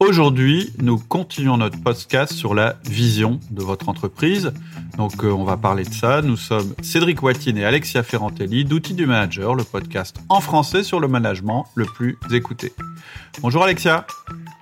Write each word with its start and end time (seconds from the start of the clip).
Aujourd'hui, 0.00 0.72
nous 0.82 0.98
continuons 0.98 1.56
notre 1.56 1.80
podcast 1.80 2.32
sur 2.32 2.52
la 2.52 2.76
vision 2.84 3.38
de 3.50 3.62
votre 3.62 3.88
entreprise. 3.88 4.52
Donc, 4.96 5.22
euh, 5.22 5.30
on 5.30 5.44
va 5.44 5.56
parler 5.56 5.84
de 5.84 5.94
ça. 5.94 6.20
Nous 6.20 6.36
sommes 6.36 6.74
Cédric 6.82 7.22
Watine 7.22 7.56
et 7.58 7.64
Alexia 7.64 8.02
Ferrantelli 8.02 8.64
d'Outils 8.64 8.94
du 8.94 9.06
Manager, 9.06 9.54
le 9.54 9.62
podcast 9.62 10.16
en 10.28 10.40
français 10.40 10.82
sur 10.82 10.98
le 10.98 11.06
management 11.06 11.66
le 11.76 11.84
plus 11.84 12.18
écouté. 12.32 12.72
Bonjour 13.40 13.62
Alexia. 13.62 14.04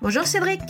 Bonjour 0.03 0.27
Cédric. 0.27 0.61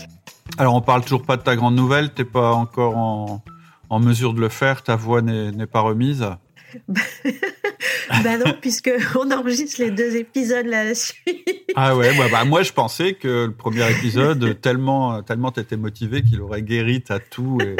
Alors, 0.58 0.74
on 0.74 0.80
parle 0.80 1.02
toujours 1.02 1.24
pas 1.24 1.36
de 1.36 1.42
ta 1.42 1.56
grande 1.56 1.74
nouvelle. 1.74 2.10
T'es 2.12 2.24
pas 2.24 2.52
encore 2.52 2.96
en, 2.96 3.44
en 3.90 4.00
mesure 4.00 4.32
de 4.32 4.40
le 4.40 4.48
faire. 4.48 4.82
Ta 4.82 4.94
voix 4.94 5.22
n'est 5.22 5.66
pas 5.66 5.80
remise. 5.80 6.24
bah 8.22 8.38
non, 8.38 8.54
puisque 8.60 8.90
on 9.14 9.30
enregistre 9.30 9.80
les 9.80 9.90
deux 9.90 10.16
épisodes 10.16 10.66
là 10.66 10.84
la 10.84 10.94
suite. 10.94 11.48
Ah 11.74 11.96
ouais, 11.96 12.16
bah, 12.16 12.26
bah, 12.30 12.44
moi 12.44 12.62
je 12.62 12.72
pensais 12.72 13.14
que 13.14 13.46
le 13.46 13.52
premier 13.52 13.90
épisode, 13.90 14.60
tellement 14.60 15.22
tellement 15.22 15.50
t'étais 15.50 15.76
motivé 15.76 16.22
qu'il 16.22 16.40
aurait 16.40 16.62
guéri 16.62 17.00
ta 17.02 17.18
toux 17.18 17.58
et, 17.60 17.76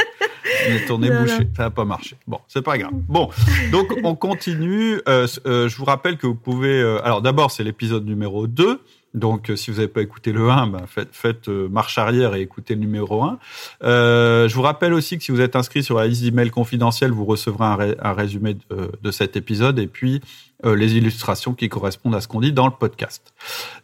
et 0.68 0.84
ton 0.86 0.98
nez 0.98 1.10
bouché. 1.10 1.48
Ça 1.56 1.64
n'a 1.64 1.70
pas 1.70 1.84
marché. 1.84 2.16
Bon, 2.27 2.38
c'est 2.48 2.62
pas 2.62 2.78
grave. 2.78 2.92
Bon, 2.92 3.30
donc 3.70 3.94
on 4.04 4.14
continue. 4.14 5.00
Euh, 5.08 5.27
euh, 5.46 5.68
je 5.68 5.77
vous 5.77 5.84
rappelle 5.84 6.16
que 6.16 6.27
vous 6.27 6.34
pouvez. 6.34 6.80
Euh, 6.80 7.04
alors 7.04 7.22
d'abord, 7.22 7.50
c'est 7.50 7.64
l'épisode 7.64 8.06
numéro 8.06 8.46
2. 8.46 8.80
Donc, 9.14 9.50
euh, 9.50 9.56
si 9.56 9.70
vous 9.70 9.76
n'avez 9.76 9.88
pas 9.88 10.00
écouté 10.00 10.32
le 10.32 10.48
1, 10.50 10.68
ben, 10.68 10.86
faites, 10.86 11.10
faites 11.12 11.48
euh, 11.48 11.68
marche 11.68 11.98
arrière 11.98 12.34
et 12.34 12.40
écoutez 12.40 12.74
le 12.74 12.80
numéro 12.80 13.22
1. 13.22 13.38
Euh, 13.82 14.48
je 14.48 14.54
vous 14.54 14.62
rappelle 14.62 14.94
aussi 14.94 15.18
que 15.18 15.24
si 15.24 15.32
vous 15.32 15.40
êtes 15.40 15.56
inscrit 15.56 15.82
sur 15.82 15.98
la 15.98 16.06
liste 16.06 16.22
d'emails 16.22 16.50
confidentielle, 16.50 17.10
vous 17.10 17.24
recevrez 17.24 17.96
un, 18.00 18.12
résumé 18.12 18.54
de, 18.54 18.90
de, 19.02 19.10
cet 19.10 19.36
épisode 19.36 19.78
et 19.78 19.86
puis 19.86 20.22
euh, 20.64 20.76
les 20.76 20.96
illustrations 20.96 21.54
qui 21.54 21.68
correspondent 21.68 22.14
à 22.14 22.20
ce 22.20 22.28
qu'on 22.28 22.40
dit 22.40 22.52
dans 22.52 22.66
le 22.66 22.72
podcast. 22.72 23.34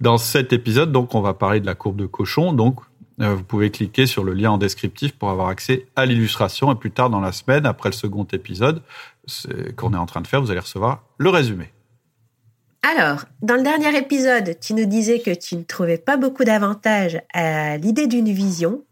Dans 0.01 0.17
cet 0.17 0.53
épisode, 0.53 0.93
donc, 0.93 1.15
on 1.15 1.21
va 1.21 1.35
parler 1.35 1.61
de 1.61 1.67
la 1.67 1.75
courbe 1.75 1.97
de 1.97 2.07
cochon. 2.07 2.53
Donc, 2.53 2.81
euh, 3.21 3.35
vous 3.35 3.43
pouvez 3.43 3.71
cliquer 3.71 4.07
sur 4.07 4.23
le 4.23 4.33
lien 4.33 4.53
en 4.53 4.59
descriptif 4.59 5.13
pour 5.13 5.31
avoir 5.31 5.49
accès 5.49 5.87
à 5.97 6.07
l'illustration. 6.07 6.71
Et 6.73 6.77
plus 6.77 6.93
tard 6.93 7.11
dans 7.11 7.21
la 7.21 7.33
semaine, 7.33 7.67
après 7.67 7.89
le 7.89 7.95
second 7.95 8.27
épisode 8.33 8.83
qu'on 9.77 9.93
est 9.93 9.99
en 9.99 10.07
train 10.07 10.21
de 10.21 10.27
faire, 10.27 10.41
vous 10.41 10.51
allez 10.51 10.61
recevoir 10.61 11.03
le 11.19 11.31
résumé. 11.31 11.73
Alors, 12.83 13.25
dans 13.43 13.57
le 13.57 13.63
dernier 13.63 13.97
épisode, 13.97 14.59
tu 14.61 14.75
nous 14.75 14.87
disais 14.87 15.21
que 15.21 15.35
tu 15.35 15.57
ne 15.57 15.63
trouvais 15.63 15.99
pas 15.99 16.17
beaucoup 16.17 16.45
d'avantages 16.45 17.21
à 17.35 17.77
l'idée 17.77 18.07
d'une 18.07 18.31
vision. 18.33 18.83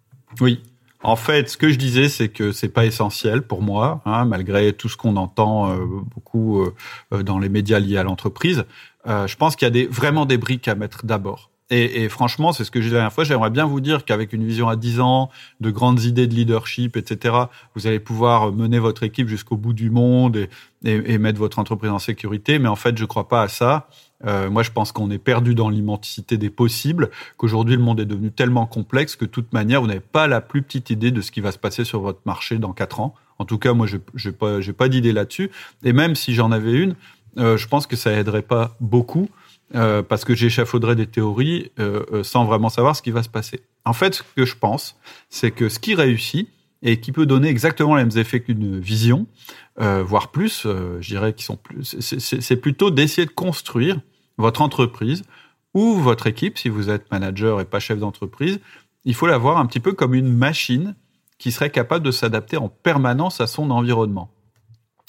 Oui. 0.41 0.63
En 1.03 1.15
fait, 1.15 1.49
ce 1.49 1.57
que 1.57 1.69
je 1.69 1.77
disais, 1.77 2.09
c'est 2.09 2.29
que 2.29 2.53
c'est 2.53 2.69
pas 2.69 2.85
essentiel 2.85 3.43
pour 3.43 3.63
moi, 3.63 4.03
hein, 4.07 4.25
malgré 4.25 4.73
tout 4.73 4.89
ce 4.89 4.97
qu'on 4.97 5.17
entend 5.17 5.71
euh, 5.71 5.85
beaucoup 5.87 6.63
euh, 6.63 7.23
dans 7.23 7.39
les 7.39 7.49
médias 7.49 7.79
liés 7.79 7.97
à 7.97 8.03
l'entreprise. 8.03 8.65
Euh, 9.07 9.27
je 9.27 9.37
pense 9.37 9.55
qu'il 9.55 9.77
y 9.77 9.85
a 9.85 9.87
vraiment 9.89 10.27
des 10.27 10.37
briques 10.37 10.67
à 10.67 10.75
mettre 10.75 11.07
d'abord. 11.07 11.51
Et, 11.71 12.05
et, 12.05 12.09
franchement, 12.09 12.53
c'est 12.53 12.63
ce 12.63 12.71
que 12.71 12.81
j'ai 12.81 12.89
dit 12.89 12.95
la 12.95 13.01
dernière 13.01 13.13
fois. 13.13 13.25
J'aimerais 13.25 13.51
bien 13.51 13.67
vous 13.67 13.81
dire 13.81 14.05
qu'avec 14.05 14.33
une 14.33 14.45
vision 14.45 14.69
à 14.69 14.77
10 14.77 15.01
ans, 15.01 15.31
de 15.61 15.71
grandes 15.71 16.05
idées 16.05 16.29
de 16.29 16.35
leadership, 16.35 16.97
etc., 16.97 17.35
vous 17.75 17.89
allez 17.89 17.99
pouvoir 17.99 18.53
mener 18.53 18.79
votre 18.79 19.03
équipe 19.03 19.27
jusqu'au 19.27 19.57
bout 19.57 19.73
du 19.73 19.91
monde 19.91 20.37
et, 20.37 20.49
et, 20.85 21.15
et, 21.15 21.19
mettre 21.19 21.41
votre 21.41 21.59
entreprise 21.59 21.91
en 21.91 21.99
sécurité. 21.99 22.61
Mais 22.61 22.69
en 22.69 22.77
fait, 22.77 22.97
je 22.97 23.05
crois 23.05 23.29
pas 23.29 23.43
à 23.43 23.49
ça. 23.49 23.89
Euh, 24.25 24.49
moi, 24.49 24.63
je 24.63 24.71
pense 24.71 24.93
qu'on 24.93 25.11
est 25.11 25.19
perdu 25.19 25.55
dans 25.55 25.69
l'immensité 25.69 26.39
des 26.39 26.51
possibles, 26.51 27.11
qu'aujourd'hui, 27.37 27.77
le 27.77 27.83
monde 27.83 28.01
est 28.01 28.07
devenu 28.07 28.31
tellement 28.31 28.67
complexe 28.67 29.17
que, 29.17 29.25
de 29.25 29.31
toute 29.31 29.53
manière, 29.53 29.81
vous 29.81 29.89
n'avez 29.89 30.01
pas 30.01 30.27
la 30.27 30.41
plus 30.41 30.63
petite 30.63 30.91
idée 30.91 31.11
de 31.11 31.21
ce 31.21 31.31
qui 31.31 31.41
va 31.41 31.53
se 31.53 31.59
passer 31.59 31.85
sur 31.85 32.01
votre 32.01 32.21
marché 32.25 32.59
dans 32.59 32.73
quatre 32.73 33.01
ans. 33.01 33.15
En 33.39 33.45
tout 33.45 33.59
cas, 33.59 33.75
moi, 33.75 33.87
je 33.87 34.29
n'ai 34.29 34.33
pas, 34.33 34.61
pas 34.77 34.89
d'idée 34.89 35.13
là-dessus. 35.13 35.51
Et 35.85 35.93
même 35.93 36.15
si 36.15 36.35
j'en 36.35 36.53
avais 36.53 36.73
une, 36.73 36.95
euh, 37.39 37.57
je 37.57 37.69
pense 37.69 37.87
que 37.87 37.97
ça 37.97 38.13
aiderait 38.13 38.43
pas 38.43 38.77
beaucoup 38.81 39.29
euh, 39.75 40.03
parce 40.03 40.25
que 40.25 40.35
j'échafauderais 40.35 40.97
des 40.97 41.07
théories 41.07 41.71
euh, 41.79 42.05
euh, 42.13 42.23
sans 42.23 42.45
vraiment 42.45 42.69
savoir 42.69 42.95
ce 42.95 43.03
qui 43.03 43.11
va 43.11 43.23
se 43.23 43.29
passer. 43.29 43.61
En 43.85 43.93
fait, 43.93 44.15
ce 44.15 44.23
que 44.37 44.45
je 44.45 44.57
pense, 44.57 44.97
c'est 45.29 45.51
que 45.51 45.69
ce 45.69 45.79
qui 45.79 45.95
réussit 45.95 46.49
et 46.83 47.01
qui 47.01 47.13
peut 47.13 47.27
donner 47.27 47.49
exactement 47.49 47.97
les 47.97 48.05
mêmes 48.05 48.19
effets 48.19 48.41
qu'une 48.41 48.79
vision, 48.79 49.27
euh, 49.81 50.03
voire 50.03 50.31
plus, 50.31 50.65
euh, 50.67 50.99
je 51.01 51.09
dirais 51.09 51.33
qu'ils 51.33 51.45
sont 51.45 51.57
plus, 51.57 51.97
c'est 52.01 52.57
plutôt 52.57 52.91
d'essayer 52.91 53.27
de 53.27 53.33
construire 53.33 54.01
votre 54.39 54.63
entreprise 54.63 55.25
ou 55.75 55.95
votre 55.95 56.27
équipe, 56.27 56.59
si 56.59 56.69
vous 56.69 56.91
êtes 56.91 57.11
manager 57.11 57.61
et 57.61 57.65
pas 57.65 57.81
chef 57.81 57.99
d'entreprise, 57.99 58.61
il 59.05 59.15
faut 59.15 59.27
la 59.27 59.39
voir 59.39 59.59
un 59.59 59.67
petit 59.67 59.81
peu 59.81 59.93
comme 59.93 60.15
une 60.15 60.33
machine 60.33 60.95
qui 61.39 61.53
serait 61.53 61.71
capable 61.71 62.05
de 62.05 62.11
s'adapter 62.11 62.57
en 62.57 62.69
permanence 62.69 63.41
à 63.41 63.47
son 63.47 63.71
environnement. 63.71 64.31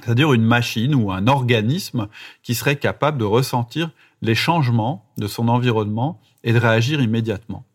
C'est-à-dire 0.03 0.33
une 0.33 0.43
machine 0.43 0.95
ou 0.95 1.11
un 1.11 1.27
organisme 1.27 2.07
qui 2.43 2.55
serait 2.55 2.77
capable 2.77 3.17
de 3.17 3.25
ressentir 3.25 3.91
les 4.21 4.35
changements 4.35 5.05
de 5.17 5.27
son 5.27 5.47
environnement 5.47 6.19
et 6.43 6.53
de 6.53 6.59
réagir 6.59 7.01
immédiatement. 7.01 7.65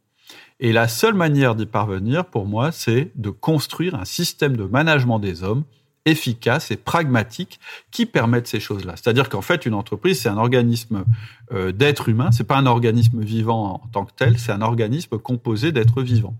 Et 0.60 0.72
la 0.72 0.86
seule 0.86 1.14
manière 1.14 1.54
d'y 1.54 1.66
parvenir, 1.66 2.24
pour 2.24 2.46
moi, 2.46 2.70
c'est 2.70 3.10
de 3.16 3.30
construire 3.30 3.96
un 3.96 4.04
système 4.04 4.56
de 4.56 4.64
management 4.64 5.18
des 5.18 5.42
hommes 5.42 5.64
efficace 6.04 6.70
et 6.70 6.76
pragmatique 6.76 7.60
qui 7.90 8.06
permette 8.06 8.48
ces 8.48 8.60
choses-là. 8.60 8.94
C'est-à-dire 8.96 9.28
qu'en 9.28 9.42
fait, 9.42 9.66
une 9.66 9.74
entreprise, 9.74 10.20
c'est 10.20 10.28
un 10.28 10.36
organisme 10.36 11.04
euh, 11.52 11.72
d'êtres 11.72 12.08
humains, 12.08 12.32
c'est 12.32 12.44
pas 12.44 12.56
un 12.56 12.66
organisme 12.66 13.20
vivant 13.20 13.74
en 13.74 13.88
tant 13.88 14.04
que 14.04 14.12
tel, 14.16 14.38
c'est 14.38 14.52
un 14.52 14.62
organisme 14.62 15.18
composé 15.18 15.70
d'êtres 15.72 16.02
vivants. 16.02 16.36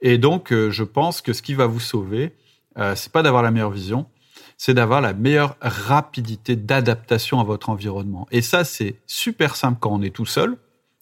Et 0.00 0.18
donc, 0.18 0.52
euh, 0.52 0.70
je 0.70 0.84
pense 0.84 1.20
que 1.20 1.32
ce 1.32 1.42
qui 1.42 1.54
va 1.54 1.66
vous 1.66 1.80
sauver, 1.80 2.34
euh, 2.78 2.94
c'est 2.94 3.12
pas 3.12 3.22
d'avoir 3.22 3.42
la 3.42 3.50
meilleure 3.50 3.70
vision, 3.70 4.06
c'est 4.64 4.74
d'avoir 4.74 5.00
la 5.00 5.12
meilleure 5.12 5.56
rapidité 5.60 6.54
d'adaptation 6.54 7.40
à 7.40 7.42
votre 7.42 7.68
environnement. 7.68 8.28
Et 8.30 8.42
ça, 8.42 8.62
c'est 8.62 8.94
super 9.08 9.56
simple 9.56 9.78
quand 9.80 9.90
on 9.90 10.02
est 10.02 10.14
tout 10.14 10.24
seul, 10.24 10.56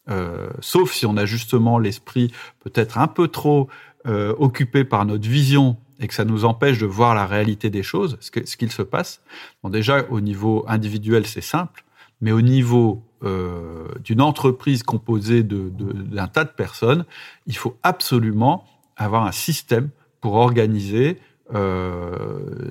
euh, 0.09 0.49
sauf 0.61 0.95
si 0.95 1.05
on 1.05 1.15
a 1.19 1.27
justement 1.27 1.79
l'esprit 1.79 2.33
peut-être 2.61 2.97
un 2.97 3.07
peu 3.07 3.29
trop 3.29 3.69
euh, 4.07 4.35
occupé 4.39 4.85
par 4.85 5.05
notre 5.05 5.29
vision 5.29 5.77
et 5.99 6.09
que 6.09 6.15
ça 6.15 6.25
nous 6.25 6.47
empêche 6.47 6.79
de 6.79 6.87
voir 6.87 7.15
la 7.15 7.27
réalité 7.27 7.69
des 7.69 7.83
choses, 7.83 8.17
ce 8.21 8.57
qu'il 8.57 8.73
se 8.73 8.81
passe. 8.81 9.21
Bon, 9.63 9.69
déjà, 9.69 10.07
au 10.09 10.23
niveau 10.23 10.65
individuel, 10.67 11.27
c'est 11.27 11.43
simple, 11.43 11.85
mais 12.23 12.33
au 12.33 12.41
niveau 12.41 13.05
euh, 13.25 13.89
d'une 14.03 14.23
entreprise 14.23 14.83
composée 14.83 15.43
d'un 15.43 15.69
de, 15.69 15.93
de, 15.93 16.27
tas 16.33 16.45
de 16.45 16.49
personnes, 16.49 17.05
il 17.47 17.59
faut 17.59 17.77
absolument 17.83 18.65
avoir 18.97 19.27
un 19.27 19.33
système 19.33 19.91
pour 20.23 20.37
organiser 20.37 21.19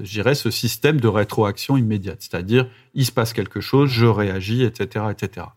j'irais 0.04 0.36
ce 0.36 0.52
système 0.52 1.00
de 1.00 1.08
rétroaction 1.08 1.78
immédiate, 1.78 2.18
c'est-à-dire 2.22 2.68
il 2.94 3.06
se 3.06 3.12
passe 3.12 3.34
quelque 3.34 3.62
chose, 3.62 3.90
je 3.90 4.06
réagis, 4.06 4.64
etc., 4.64 5.06
etc. 5.12 5.48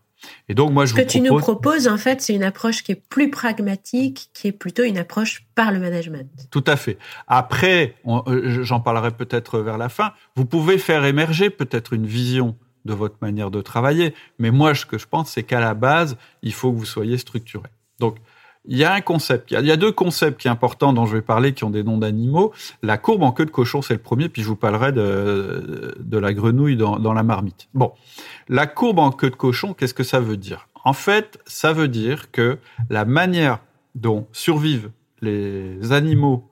Et 0.49 0.55
donc 0.55 0.71
moi 0.71 0.85
je 0.85 0.91
Ce 0.93 1.01
que 1.01 1.07
tu 1.07 1.19
propose... 1.19 1.31
nous 1.31 1.39
proposes 1.39 1.87
en 1.87 1.97
fait, 1.97 2.21
c'est 2.21 2.33
une 2.33 2.43
approche 2.43 2.83
qui 2.83 2.93
est 2.93 3.01
plus 3.09 3.29
pragmatique, 3.29 4.29
qui 4.33 4.47
est 4.47 4.51
plutôt 4.51 4.83
une 4.83 4.97
approche 4.97 5.45
par 5.55 5.71
le 5.71 5.79
management. 5.79 6.29
Tout 6.51 6.63
à 6.67 6.75
fait. 6.75 6.97
Après, 7.27 7.95
euh, 8.07 8.63
j'en 8.63 8.79
parlerai 8.79 9.11
peut-être 9.11 9.59
vers 9.59 9.77
la 9.77 9.89
fin. 9.89 10.13
Vous 10.35 10.45
pouvez 10.45 10.77
faire 10.77 11.05
émerger 11.05 11.49
peut-être 11.49 11.93
une 11.93 12.05
vision 12.05 12.55
de 12.85 12.93
votre 12.93 13.15
manière 13.21 13.49
de 13.49 13.61
travailler, 13.61 14.13
mais 14.39 14.51
moi 14.51 14.75
ce 14.75 14.85
que 14.85 14.97
je 14.97 15.07
pense, 15.07 15.31
c'est 15.31 15.43
qu'à 15.43 15.61
la 15.61 15.73
base, 15.73 16.17
il 16.41 16.53
faut 16.53 16.71
que 16.71 16.77
vous 16.77 16.85
soyez 16.85 17.17
structuré. 17.17 17.69
Donc 17.99 18.17
il 18.65 18.77
y 18.77 18.83
a 18.83 18.93
un 18.93 19.01
concept, 19.01 19.51
il 19.51 19.65
y 19.65 19.71
a 19.71 19.77
deux 19.77 19.91
concepts 19.91 20.39
qui 20.39 20.47
sont 20.47 20.53
importants 20.53 20.93
dont 20.93 21.05
je 21.05 21.15
vais 21.15 21.21
parler, 21.21 21.53
qui 21.53 21.63
ont 21.63 21.69
des 21.69 21.83
noms 21.83 21.97
d'animaux. 21.97 22.53
La 22.81 22.97
courbe 22.97 23.23
en 23.23 23.31
queue 23.31 23.45
de 23.45 23.51
cochon, 23.51 23.81
c'est 23.81 23.93
le 23.93 23.99
premier, 23.99 24.29
puis 24.29 24.41
je 24.41 24.47
vous 24.47 24.55
parlerai 24.55 24.91
de, 24.91 26.17
la 26.17 26.33
grenouille 26.33 26.77
dans, 26.77 26.97
dans 26.97 27.13
la 27.13 27.23
marmite. 27.23 27.67
Bon, 27.73 27.91
la 28.47 28.67
courbe 28.67 28.99
en 28.99 29.11
queue 29.11 29.29
de 29.29 29.35
cochon, 29.35 29.73
qu'est-ce 29.73 29.93
que 29.93 30.03
ça 30.03 30.19
veut 30.19 30.37
dire? 30.37 30.67
En 30.85 30.93
fait, 30.93 31.39
ça 31.45 31.73
veut 31.73 31.87
dire 31.87 32.31
que 32.31 32.57
la 32.89 33.05
manière 33.05 33.59
dont 33.95 34.27
survivent 34.31 34.91
les 35.21 35.91
animaux, 35.91 36.49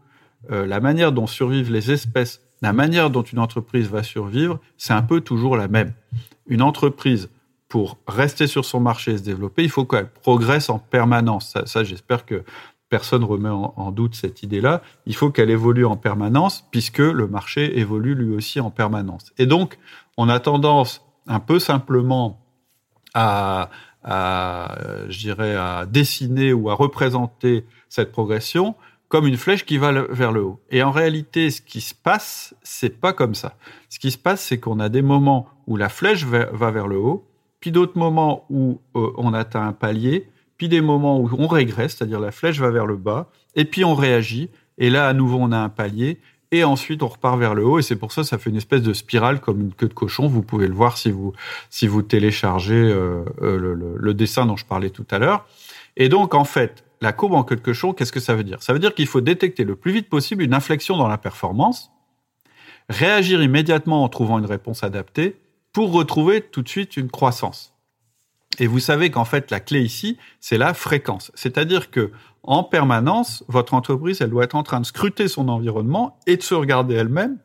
euh, 0.51 0.66
la 0.66 0.79
manière 0.79 1.11
dont 1.11 1.28
survivent 1.28 1.72
les 1.72 1.91
espèces, 1.91 2.41
la 2.61 2.73
manière 2.73 3.09
dont 3.09 3.23
une 3.23 3.39
entreprise 3.39 3.89
va 3.89 4.03
survivre, 4.03 4.59
c'est 4.78 4.93
un 4.93 5.01
peu 5.01 5.22
toujours 5.22 5.57
la 5.57 5.67
même. 5.67 5.93
Une 6.47 6.61
entreprise 6.61 7.29
pour 7.72 7.98
rester 8.06 8.48
sur 8.48 8.66
son 8.66 8.82
marché 8.82 9.14
et 9.14 9.18
se 9.18 9.24
développer, 9.24 9.64
il 9.64 9.70
faut 9.70 9.86
qu'elle 9.86 10.09
progresse 10.09 10.70
en 10.70 10.78
permanence. 10.78 11.58
Ça, 11.66 11.86
j'espère 11.86 12.26
que 12.26 12.44
personne 12.90 13.24
remet 13.24 13.48
en, 13.48 13.74
en 13.78 13.91
doute 13.91 14.14
cette 14.14 14.44
idée-là. 14.44 14.82
Il 15.06 15.16
faut 15.16 15.32
qu'elle 15.32 15.50
évolue 15.50 15.85
en 15.85 15.96
permanence, 15.96 16.66
puisque 16.70 16.97
le 16.97 17.28
marché 17.28 17.79
évolue 17.79 18.14
lui 18.14 18.35
aussi 18.35 18.59
en 18.59 18.72
permanence. 18.72 19.32
Et 19.38 19.46
donc, 19.46 19.79
on 20.18 20.28
a 20.28 20.41
tendance 20.41 21.02
un 21.28 21.40
peu 21.40 21.59
simplement 21.59 22.41
à, 23.14 23.70
à 24.03 24.78
je 25.08 25.20
dirais, 25.20 25.56
à 25.56 25.85
dessiner 25.85 26.52
ou 26.52 26.70
à 26.70 26.74
représenter 26.74 27.66
cette 27.88 28.12
progression 28.12 28.76
comme 29.08 29.28
une 29.28 29.38
flèche 29.38 29.66
qui 29.66 29.78
va 29.78 29.94
vers 29.94 30.34
le 30.34 30.44
haut. 30.44 30.59
Et 30.72 30.84
en 30.84 30.91
réalité, 30.91 31.52
ce 31.52 31.62
qui 31.62 31.79
se 31.79 31.96
passe, 31.96 32.53
c'est 32.64 33.00
pas 33.00 33.14
comme 33.14 33.34
ça. 33.34 33.56
Ce 33.88 33.97
qui 33.97 34.12
se 34.12 34.17
passe, 34.17 34.41
c'est 34.41 34.59
qu'on 34.59 34.82
a 34.82 34.90
des 34.90 35.02
moments 35.02 35.47
où 35.67 35.78
la 35.78 35.88
flèche 35.88 36.26
va 36.26 36.72
vers 36.72 36.88
le 36.88 36.97
haut 36.97 37.30
puis 37.61 37.72
d'autres 37.72 37.97
moments 37.97 38.46
où 38.49 38.81
euh, 38.97 39.11
on 39.17 39.34
atteint 39.34 39.66
un 39.66 39.72
palier, 39.72 40.28
puis 40.58 40.67
des 40.67 40.81
moments 40.81 41.19
où 41.19 41.29
on 41.37 41.47
régresse, 41.47 41.96
c'est-à-dire 41.96 42.19
la 42.19 42.31
flèche 42.31 42.59
va 42.59 42.69
vers 42.72 42.85
le 42.85 42.97
bas, 42.97 43.29
et 43.55 43.63
puis 43.63 43.85
on 43.85 43.96
réagit, 43.96 44.49
et 44.78 44.90
là 44.90 45.08
à 45.08 45.13
nouveau 45.13 45.37
on 45.40 45.52
a 45.53 45.58
un 45.58 45.69
palier, 45.69 46.19
et 46.52 46.63
ensuite 46.66 47.02
on 47.03 47.08
repart 47.08 47.40
vers 47.40 47.55
le 47.55 47.63
haut, 47.63 47.79
et 47.79 47.81
c'est 47.81 47.96
pour 47.96 48.11
ça 48.11 48.23
que 48.23 48.28
ça 48.28 48.37
fait 48.37 48.49
une 48.49 48.58
espèce 48.58 48.81
de 48.81 48.93
spirale 48.93 49.40
comme 49.40 49.61
une 49.61 49.73
queue 49.73 49.87
de 49.87 49.93
cochon. 49.93 50.28
Vous 50.28 50.41
pouvez 50.41 50.67
le 50.67 50.73
voir 50.73 50.97
si 50.97 51.11
vous 51.11 51.34
si 51.69 51.87
vous 51.87 52.02
téléchargez 52.02 52.75
euh, 52.75 53.23
euh, 53.41 53.58
le, 53.58 53.73
le, 53.73 53.96
le, 53.96 54.14
dessin 54.14 54.46
dont 54.46 54.57
je 54.57 54.66
parlais 54.66 54.90
tout 54.90 55.05
à 55.11 55.19
l'heure. 55.19 55.46
Et 55.96 56.09
donc 56.09 56.34
en 56.34 56.43
fait, 56.43 56.84
la 56.99 57.14
courbe 57.14 57.34
en 57.34 57.43
quelque 57.43 57.73
chose, 57.73 57.93
qu'est-ce 57.97 58.11
que 58.11 58.19
ça 58.19 58.35
veut 58.35 58.43
dire? 58.43 58.61
Ça 58.61 58.73
veut 58.73 58.79
dire 58.79 58.93
qu'il 58.93 59.07
faut 59.07 59.22
détecter 59.22 59.64
le 59.64 59.75
plus 59.75 59.91
vite 59.91 60.09
possible 60.09 60.43
une 60.43 60.53
inflexion 60.53 60.97
dans 60.97 61.07
la 61.07 61.17
performance, 61.17 61.91
réagir 62.90 63.41
immédiatement 63.41 64.03
en 64.03 64.09
trouvant 64.09 64.40
une 64.40 64.46
réponse 64.46 64.84
adaptée 64.84 65.37
pour 65.73 65.91
retrouver 65.91 66.41
tout 66.41 66.62
de 66.62 66.70
suite 66.70 66.97
une 66.97 67.09
croissance. 67.09 67.73
Et 68.59 68.68
vous 68.68 68.79
savez 68.79 69.09
qu'en 69.12 69.26
fait, 69.26 69.50
la 69.52 69.59
clé 69.59 69.82
ici, 69.82 70.18
c'est 70.40 70.58
la 70.58 70.73
fréquence. 70.73 71.32
C'est-à-dire 71.35 71.90
que, 71.90 72.12
en 72.44 72.64
permanence, 72.64 73.44
votre 73.47 73.73
entreprise, 73.73 74.22
elle 74.22 74.29
doit 74.29 74.44
être 74.44 74.56
en 74.56 74.64
train 74.64 74.82
de 74.82 74.85
scruter 74.85 75.28
son 75.28 75.47
environnement 75.47 76.18
et 76.28 76.38
de 76.38 76.41
se 76.41 76.53
regarder 76.53 76.96
elle-même 76.96 77.38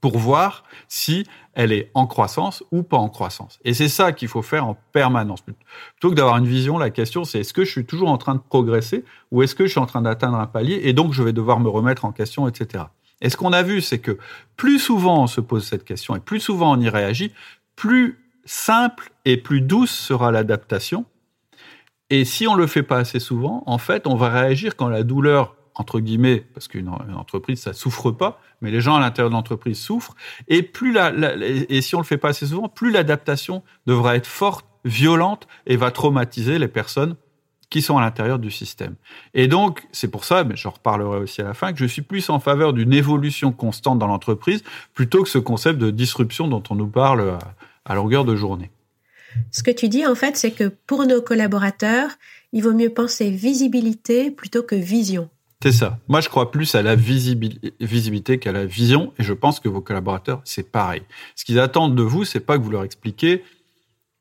pour 0.00 0.18
voir 0.18 0.64
si 0.86 1.24
elle 1.54 1.72
est 1.72 1.90
en 1.94 2.06
croissance 2.06 2.62
ou 2.72 2.82
pas 2.82 2.98
en 2.98 3.08
croissance. 3.08 3.58
Et 3.64 3.72
c'est 3.72 3.88
ça 3.88 4.12
qu'il 4.12 4.28
faut 4.28 4.42
faire 4.42 4.66
en 4.66 4.76
permanence. 4.92 5.40
Plutôt 5.40 6.10
que 6.10 6.14
d'avoir 6.14 6.36
une 6.36 6.46
vision, 6.46 6.76
la 6.76 6.90
question 6.90 7.24
c'est 7.24 7.40
est-ce 7.40 7.54
que 7.54 7.64
je 7.64 7.70
suis 7.70 7.86
toujours 7.86 8.10
en 8.10 8.18
train 8.18 8.34
de 8.34 8.40
progresser 8.40 9.04
ou 9.30 9.42
est-ce 9.42 9.54
que 9.54 9.64
je 9.64 9.70
suis 9.70 9.80
en 9.80 9.86
train 9.86 10.02
d'atteindre 10.02 10.36
un 10.36 10.46
palier 10.46 10.78
et 10.84 10.92
donc 10.92 11.14
je 11.14 11.22
vais 11.22 11.32
devoir 11.32 11.58
me 11.58 11.70
remettre 11.70 12.04
en 12.04 12.12
question, 12.12 12.46
etc. 12.46 12.84
Et 13.20 13.30
ce 13.30 13.36
qu'on 13.36 13.52
a 13.52 13.62
vu, 13.62 13.80
c'est 13.80 13.98
que 13.98 14.18
plus 14.56 14.78
souvent 14.78 15.22
on 15.22 15.26
se 15.26 15.40
pose 15.40 15.64
cette 15.64 15.84
question 15.84 16.14
et 16.16 16.20
plus 16.20 16.40
souvent 16.40 16.76
on 16.76 16.80
y 16.80 16.88
réagit, 16.88 17.32
plus 17.76 18.18
simple 18.44 19.10
et 19.24 19.36
plus 19.36 19.60
douce 19.60 19.90
sera 19.90 20.30
l'adaptation. 20.30 21.06
Et 22.10 22.24
si 22.24 22.46
on 22.46 22.54
le 22.54 22.66
fait 22.66 22.82
pas 22.82 22.98
assez 22.98 23.18
souvent, 23.18 23.62
en 23.66 23.78
fait, 23.78 24.06
on 24.06 24.14
va 24.14 24.28
réagir 24.28 24.76
quand 24.76 24.88
la 24.88 25.02
douleur 25.02 25.56
entre 25.76 25.98
guillemets, 25.98 26.44
parce 26.54 26.68
qu'une 26.68 26.88
entreprise, 26.88 27.60
ça 27.60 27.72
souffre 27.72 28.12
pas, 28.12 28.40
mais 28.60 28.70
les 28.70 28.80
gens 28.80 28.94
à 28.94 29.00
l'intérieur 29.00 29.30
de 29.30 29.34
l'entreprise 29.34 29.78
souffrent. 29.78 30.14
Et 30.46 30.62
plus 30.62 30.92
la, 30.92 31.12
et 31.42 31.82
si 31.82 31.96
on 31.96 31.98
le 31.98 32.04
fait 32.04 32.16
pas 32.16 32.28
assez 32.28 32.46
souvent, 32.46 32.68
plus 32.68 32.92
l'adaptation 32.92 33.62
devra 33.86 34.14
être 34.14 34.26
forte, 34.26 34.66
violente 34.84 35.48
et 35.66 35.76
va 35.76 35.90
traumatiser 35.90 36.58
les 36.58 36.68
personnes 36.68 37.16
qui 37.74 37.82
sont 37.82 37.98
à 37.98 38.02
l'intérieur 38.02 38.38
du 38.38 38.52
système. 38.52 38.94
Et 39.34 39.48
donc, 39.48 39.84
c'est 39.90 40.06
pour 40.06 40.24
ça, 40.24 40.44
mais 40.44 40.54
j'en 40.54 40.70
reparlerai 40.70 41.18
aussi 41.18 41.40
à 41.40 41.44
la 41.44 41.54
fin, 41.54 41.72
que 41.72 41.80
je 41.80 41.86
suis 41.86 42.02
plus 42.02 42.30
en 42.30 42.38
faveur 42.38 42.72
d'une 42.72 42.92
évolution 42.92 43.50
constante 43.50 43.98
dans 43.98 44.06
l'entreprise 44.06 44.62
plutôt 44.92 45.24
que 45.24 45.28
ce 45.28 45.38
concept 45.38 45.80
de 45.80 45.90
disruption 45.90 46.46
dont 46.46 46.62
on 46.70 46.76
nous 46.76 46.86
parle 46.86 47.30
à, 47.30 47.38
à 47.84 47.96
longueur 47.96 48.24
de 48.24 48.36
journée. 48.36 48.70
Ce 49.50 49.64
que 49.64 49.72
tu 49.72 49.88
dis, 49.88 50.06
en 50.06 50.14
fait, 50.14 50.36
c'est 50.36 50.52
que 50.52 50.68
pour 50.86 51.04
nos 51.04 51.20
collaborateurs, 51.20 52.10
il 52.52 52.62
vaut 52.62 52.74
mieux 52.74 52.90
penser 52.90 53.28
visibilité 53.30 54.30
plutôt 54.30 54.62
que 54.62 54.76
vision. 54.76 55.28
C'est 55.60 55.72
ça. 55.72 55.98
Moi, 56.06 56.20
je 56.20 56.28
crois 56.28 56.52
plus 56.52 56.76
à 56.76 56.82
la 56.82 56.94
visibilité 56.94 58.38
qu'à 58.38 58.52
la 58.52 58.66
vision, 58.66 59.12
et 59.18 59.24
je 59.24 59.32
pense 59.32 59.58
que 59.58 59.68
vos 59.68 59.80
collaborateurs, 59.80 60.42
c'est 60.44 60.70
pareil. 60.70 61.02
Ce 61.34 61.44
qu'ils 61.44 61.58
attendent 61.58 61.96
de 61.96 62.04
vous, 62.04 62.24
c'est 62.24 62.38
pas 62.38 62.56
que 62.56 62.62
vous 62.62 62.70
leur 62.70 62.84
expliquiez 62.84 63.42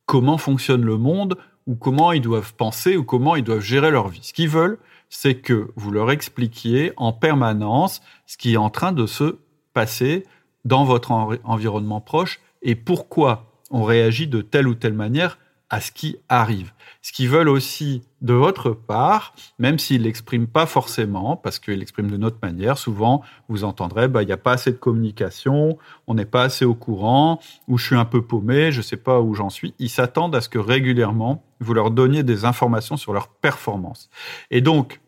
comment 0.07 0.39
fonctionne 0.39 0.83
le 0.83 0.97
monde, 0.97 1.37
ou 1.67 1.75
comment 1.75 2.11
ils 2.11 2.21
doivent 2.21 2.53
penser, 2.53 2.97
ou 2.97 3.03
comment 3.03 3.35
ils 3.35 3.43
doivent 3.43 3.61
gérer 3.61 3.91
leur 3.91 4.09
vie. 4.09 4.19
Ce 4.23 4.33
qu'ils 4.33 4.49
veulent, 4.49 4.79
c'est 5.09 5.35
que 5.35 5.71
vous 5.75 5.91
leur 5.91 6.11
expliquiez 6.11 6.93
en 6.97 7.13
permanence 7.13 8.01
ce 8.25 8.37
qui 8.37 8.53
est 8.53 8.57
en 8.57 8.69
train 8.69 8.91
de 8.91 9.05
se 9.05 9.37
passer 9.73 10.25
dans 10.65 10.85
votre 10.85 11.11
environnement 11.11 12.01
proche 12.01 12.39
et 12.61 12.75
pourquoi 12.75 13.45
on 13.69 13.83
réagit 13.83 14.27
de 14.27 14.41
telle 14.41 14.67
ou 14.67 14.75
telle 14.75 14.93
manière 14.93 15.37
à 15.69 15.81
ce 15.81 15.91
qui 15.91 16.17
arrive. 16.29 16.71
Ce 17.01 17.11
qu'ils 17.11 17.29
veulent 17.29 17.49
aussi 17.49 18.03
de 18.21 18.33
votre 18.33 18.71
part, 18.71 19.33
même 19.57 19.79
s'ils 19.79 20.03
l'expriment 20.03 20.45
pas 20.45 20.67
forcément, 20.67 21.35
parce 21.35 21.57
qu'ils 21.57 21.79
l'expriment 21.79 22.11
de 22.11 22.17
notre 22.17 22.37
manière, 22.43 22.77
souvent 22.77 23.23
vous 23.49 23.63
entendrez, 23.63 24.07
bah 24.07 24.21
il 24.21 24.27
n'y 24.27 24.31
a 24.31 24.37
pas 24.37 24.51
assez 24.51 24.71
de 24.71 24.77
communication, 24.77 25.79
on 26.05 26.13
n'est 26.13 26.25
pas 26.25 26.43
assez 26.43 26.63
au 26.63 26.75
courant, 26.75 27.39
ou 27.67 27.79
je 27.79 27.87
suis 27.87 27.95
un 27.95 28.05
peu 28.05 28.21
paumé, 28.21 28.71
je 28.71 28.83
sais 28.83 28.97
pas 28.97 29.19
où 29.19 29.33
j'en 29.33 29.49
suis. 29.49 29.73
Ils 29.79 29.89
s'attendent 29.89 30.35
à 30.35 30.41
ce 30.41 30.49
que 30.49 30.59
régulièrement 30.59 31.43
vous 31.63 31.73
leur 31.73 31.91
donniez 31.91 32.23
des 32.23 32.45
informations 32.45 32.97
sur 32.97 33.13
leur 33.13 33.27
performance. 33.27 34.09
Et 34.51 34.61
donc 34.61 34.99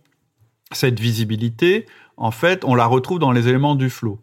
cette 0.72 1.00
visibilité, 1.00 1.86
en 2.18 2.32
fait, 2.32 2.66
on 2.66 2.76
la 2.76 2.86
retrouve 2.86 3.20
dans 3.20 3.32
les 3.32 3.48
éléments 3.48 3.76
du 3.76 3.90
flow. 3.90 4.20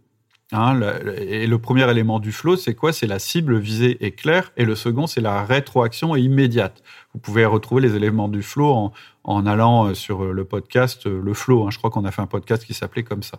Hein, 0.55 0.79
et 1.17 1.47
le 1.47 1.59
premier 1.59 1.91
élément 1.91 2.21
du 2.21 2.31
flow, 2.31 2.57
c'est 2.57 2.75
quoi? 2.75 2.93
C'est 2.93 3.07
la 3.07 3.19
cible 3.19 3.57
visée 3.57 4.05
et 4.05 4.11
claire. 4.11 4.53
Et 4.59 4.67
le 4.67 4.75
second, 4.75 5.07
c'est 5.07 5.23
la 5.23 5.45
rétroaction 5.45 6.15
immédiate. 6.15 6.83
Vous 7.15 7.21
pouvez 7.21 7.47
retrouver 7.47 7.81
les 7.81 7.97
éléments 7.97 8.29
du 8.29 8.43
flow 8.43 8.93
en, 9.25 9.47
allant 9.47 9.87
euh, 9.87 9.95
sur 9.95 10.25
le 10.25 10.45
podcast 10.45 11.07
euh, 11.07 11.23
Le 11.23 11.33
Flow. 11.33 11.65
Hein. 11.65 11.71
Je 11.71 11.79
crois 11.79 11.89
qu'on 11.89 12.05
a 12.05 12.11
fait 12.11 12.21
un 12.21 12.27
podcast 12.27 12.67
qui 12.67 12.75
s'appelait 12.75 13.03
comme 13.03 13.23
ça. 13.23 13.39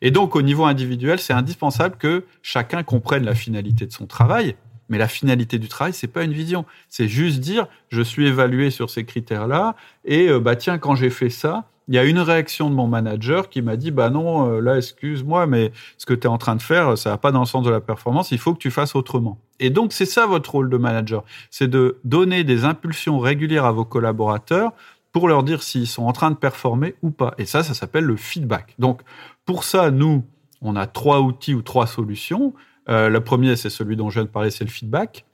Et 0.00 0.10
donc, 0.10 0.34
au 0.34 0.40
niveau 0.40 0.64
individuel, 0.64 1.18
c'est 1.18 1.34
indispensable 1.34 1.96
que 1.98 2.24
chacun 2.40 2.82
comprenne 2.82 3.24
la 3.24 3.34
finalité 3.34 3.84
de 3.84 3.92
son 3.92 4.06
travail. 4.06 4.56
Mais 4.88 4.98
la 4.98 5.08
finalité 5.08 5.58
du 5.58 5.68
travail, 5.68 5.92
c'est 5.92 6.06
pas 6.06 6.22
une 6.22 6.32
vision. 6.32 6.64
C'est 6.88 7.08
juste 7.08 7.40
dire, 7.40 7.66
je 7.88 8.02
suis 8.02 8.26
évalué 8.26 8.70
sur 8.70 8.90
ces 8.90 9.04
critères-là. 9.04 9.74
Et 10.04 10.28
euh, 10.28 10.40
bah 10.40 10.56
tiens, 10.56 10.78
quand 10.78 10.94
j'ai 10.94 11.10
fait 11.10 11.30
ça, 11.30 11.68
il 11.88 11.94
y 11.94 11.98
a 11.98 12.04
une 12.04 12.18
réaction 12.18 12.68
de 12.68 12.74
mon 12.74 12.86
manager 12.86 13.48
qui 13.48 13.62
m'a 13.62 13.76
dit 13.76 13.90
bah 13.90 14.10
non 14.10 14.50
euh, 14.50 14.60
là 14.60 14.76
excuse-moi 14.76 15.46
mais 15.46 15.72
ce 15.98 16.06
que 16.06 16.14
tu 16.14 16.22
es 16.22 16.26
en 16.26 16.38
train 16.38 16.56
de 16.56 16.62
faire 16.62 16.98
ça 16.98 17.10
va 17.10 17.18
pas 17.18 17.30
dans 17.30 17.40
le 17.40 17.46
sens 17.46 17.64
de 17.64 17.70
la 17.70 17.80
performance 17.80 18.32
il 18.32 18.38
faut 18.38 18.54
que 18.54 18.58
tu 18.58 18.70
fasses 18.70 18.96
autrement 18.96 19.38
et 19.60 19.70
donc 19.70 19.92
c'est 19.92 20.06
ça 20.06 20.26
votre 20.26 20.50
rôle 20.50 20.68
de 20.68 20.76
manager 20.76 21.24
c'est 21.50 21.68
de 21.68 21.98
donner 22.04 22.44
des 22.44 22.64
impulsions 22.64 23.18
régulières 23.18 23.64
à 23.64 23.72
vos 23.72 23.84
collaborateurs 23.84 24.72
pour 25.12 25.28
leur 25.28 25.44
dire 25.44 25.62
s'ils 25.62 25.86
sont 25.86 26.04
en 26.04 26.12
train 26.12 26.30
de 26.30 26.36
performer 26.36 26.96
ou 27.02 27.10
pas 27.10 27.34
et 27.38 27.46
ça 27.46 27.62
ça 27.62 27.74
s'appelle 27.74 28.04
le 28.04 28.16
feedback 28.16 28.74
donc 28.78 29.02
pour 29.44 29.62
ça 29.62 29.90
nous 29.90 30.24
on 30.62 30.74
a 30.74 30.86
trois 30.86 31.20
outils 31.20 31.54
ou 31.54 31.62
trois 31.62 31.86
solutions 31.86 32.52
euh, 32.88 33.08
le 33.08 33.20
premier 33.20 33.56
c'est 33.56 33.70
celui 33.70 33.96
dont 33.96 34.10
je 34.10 34.14
viens 34.14 34.24
de 34.24 34.30
parler 34.30 34.50
c'est 34.50 34.64
le 34.64 34.70
feedback 34.70 35.24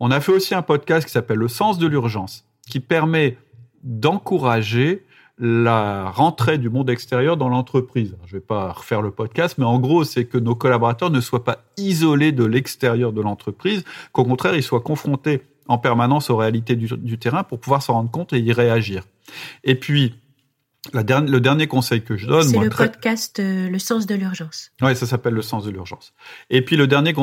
on 0.00 0.10
a 0.10 0.20
fait 0.20 0.32
aussi 0.32 0.54
un 0.54 0.62
podcast 0.62 1.06
qui 1.06 1.12
s'appelle 1.12 1.38
le 1.38 1.48
sens 1.48 1.78
de 1.78 1.86
l'urgence 1.86 2.44
qui 2.68 2.80
permet 2.80 3.38
d'encourager 3.82 5.04
la 5.38 6.08
rentrée 6.10 6.58
du 6.58 6.70
monde 6.70 6.90
extérieur 6.90 7.36
dans 7.36 7.48
l'entreprise. 7.48 8.16
Je 8.26 8.34
ne 8.34 8.40
vais 8.40 8.44
pas 8.46 8.72
refaire 8.72 9.02
le 9.02 9.10
podcast, 9.10 9.56
mais 9.58 9.64
en 9.64 9.78
gros, 9.80 10.04
c'est 10.04 10.26
que 10.26 10.38
nos 10.38 10.54
collaborateurs 10.54 11.10
ne 11.10 11.20
soient 11.20 11.44
pas 11.44 11.64
isolés 11.76 12.32
de 12.32 12.44
l'extérieur 12.44 13.12
de 13.12 13.20
l'entreprise, 13.20 13.84
qu'au 14.12 14.24
contraire, 14.24 14.54
ils 14.54 14.62
soient 14.62 14.80
confrontés 14.80 15.42
en 15.68 15.78
permanence 15.78 16.28
aux 16.30 16.36
réalités 16.36 16.76
du, 16.76 17.18
terrain 17.18 17.44
pour 17.44 17.58
pouvoir 17.58 17.82
s'en 17.82 17.94
rendre 17.94 18.10
compte 18.10 18.32
et 18.32 18.40
y 18.40 18.52
réagir. 18.52 19.04
Et 19.64 19.74
puis, 19.74 20.14
la 20.92 21.02
le 21.20 21.40
dernier 21.40 21.68
conseil 21.68 22.02
que 22.02 22.16
je 22.16 22.26
donne, 22.26 22.42
c'est 22.42 22.58
le 22.58 22.68
podcast 22.68 23.38
euh, 23.38 23.68
Le 23.68 23.78
sens 23.78 24.06
de 24.06 24.16
l'urgence. 24.16 24.72
Oui, 24.80 24.96
ça 24.96 25.06
s'appelle 25.06 25.34
Le 25.34 25.42
sens 25.42 25.64
de 25.64 25.70
l'urgence. 25.70 26.12
Et 26.50 26.62
puis 26.62 26.76
le 26.76 26.88
dernier 26.88 27.14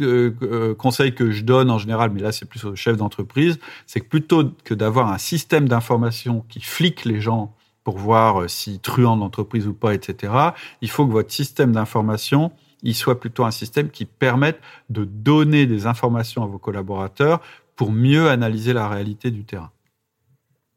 euh, 0.00 0.32
euh, 0.42 0.74
conseil 0.74 1.14
que 1.14 1.30
je 1.30 1.42
donne 1.42 1.70
en 1.70 1.78
général, 1.78 2.10
mais 2.14 2.22
là 2.22 2.32
c'est 2.32 2.46
plus 2.46 2.64
au 2.64 2.74
chef 2.74 2.96
d'entreprise, 2.96 3.58
c'est 3.86 4.00
que 4.00 4.08
plutôt 4.08 4.50
que 4.64 4.72
d'avoir 4.72 5.12
un 5.12 5.18
système 5.18 5.68
d'information 5.68 6.46
qui 6.48 6.60
flique 6.60 7.04
les 7.04 7.20
gens 7.20 7.54
pour 7.82 7.98
voir 7.98 8.48
si 8.48 8.78
truand 8.78 9.16
l'entreprise 9.16 9.66
ou 9.66 9.74
pas, 9.74 9.92
etc., 9.92 10.32
il 10.80 10.88
faut 10.88 11.06
que 11.06 11.12
votre 11.12 11.30
système 11.30 11.72
d'information 11.72 12.52
il 12.84 12.94
soit 12.94 13.18
plutôt 13.18 13.44
un 13.44 13.50
système 13.50 13.90
qui 13.90 14.04
permette 14.04 14.60
de 14.90 15.04
donner 15.04 15.66
des 15.66 15.86
informations 15.86 16.42
à 16.42 16.46
vos 16.46 16.58
collaborateurs 16.58 17.40
pour 17.76 17.90
mieux 17.90 18.28
analyser 18.28 18.72
la 18.72 18.88
réalité 18.88 19.30
du 19.30 19.44
terrain. 19.44 19.72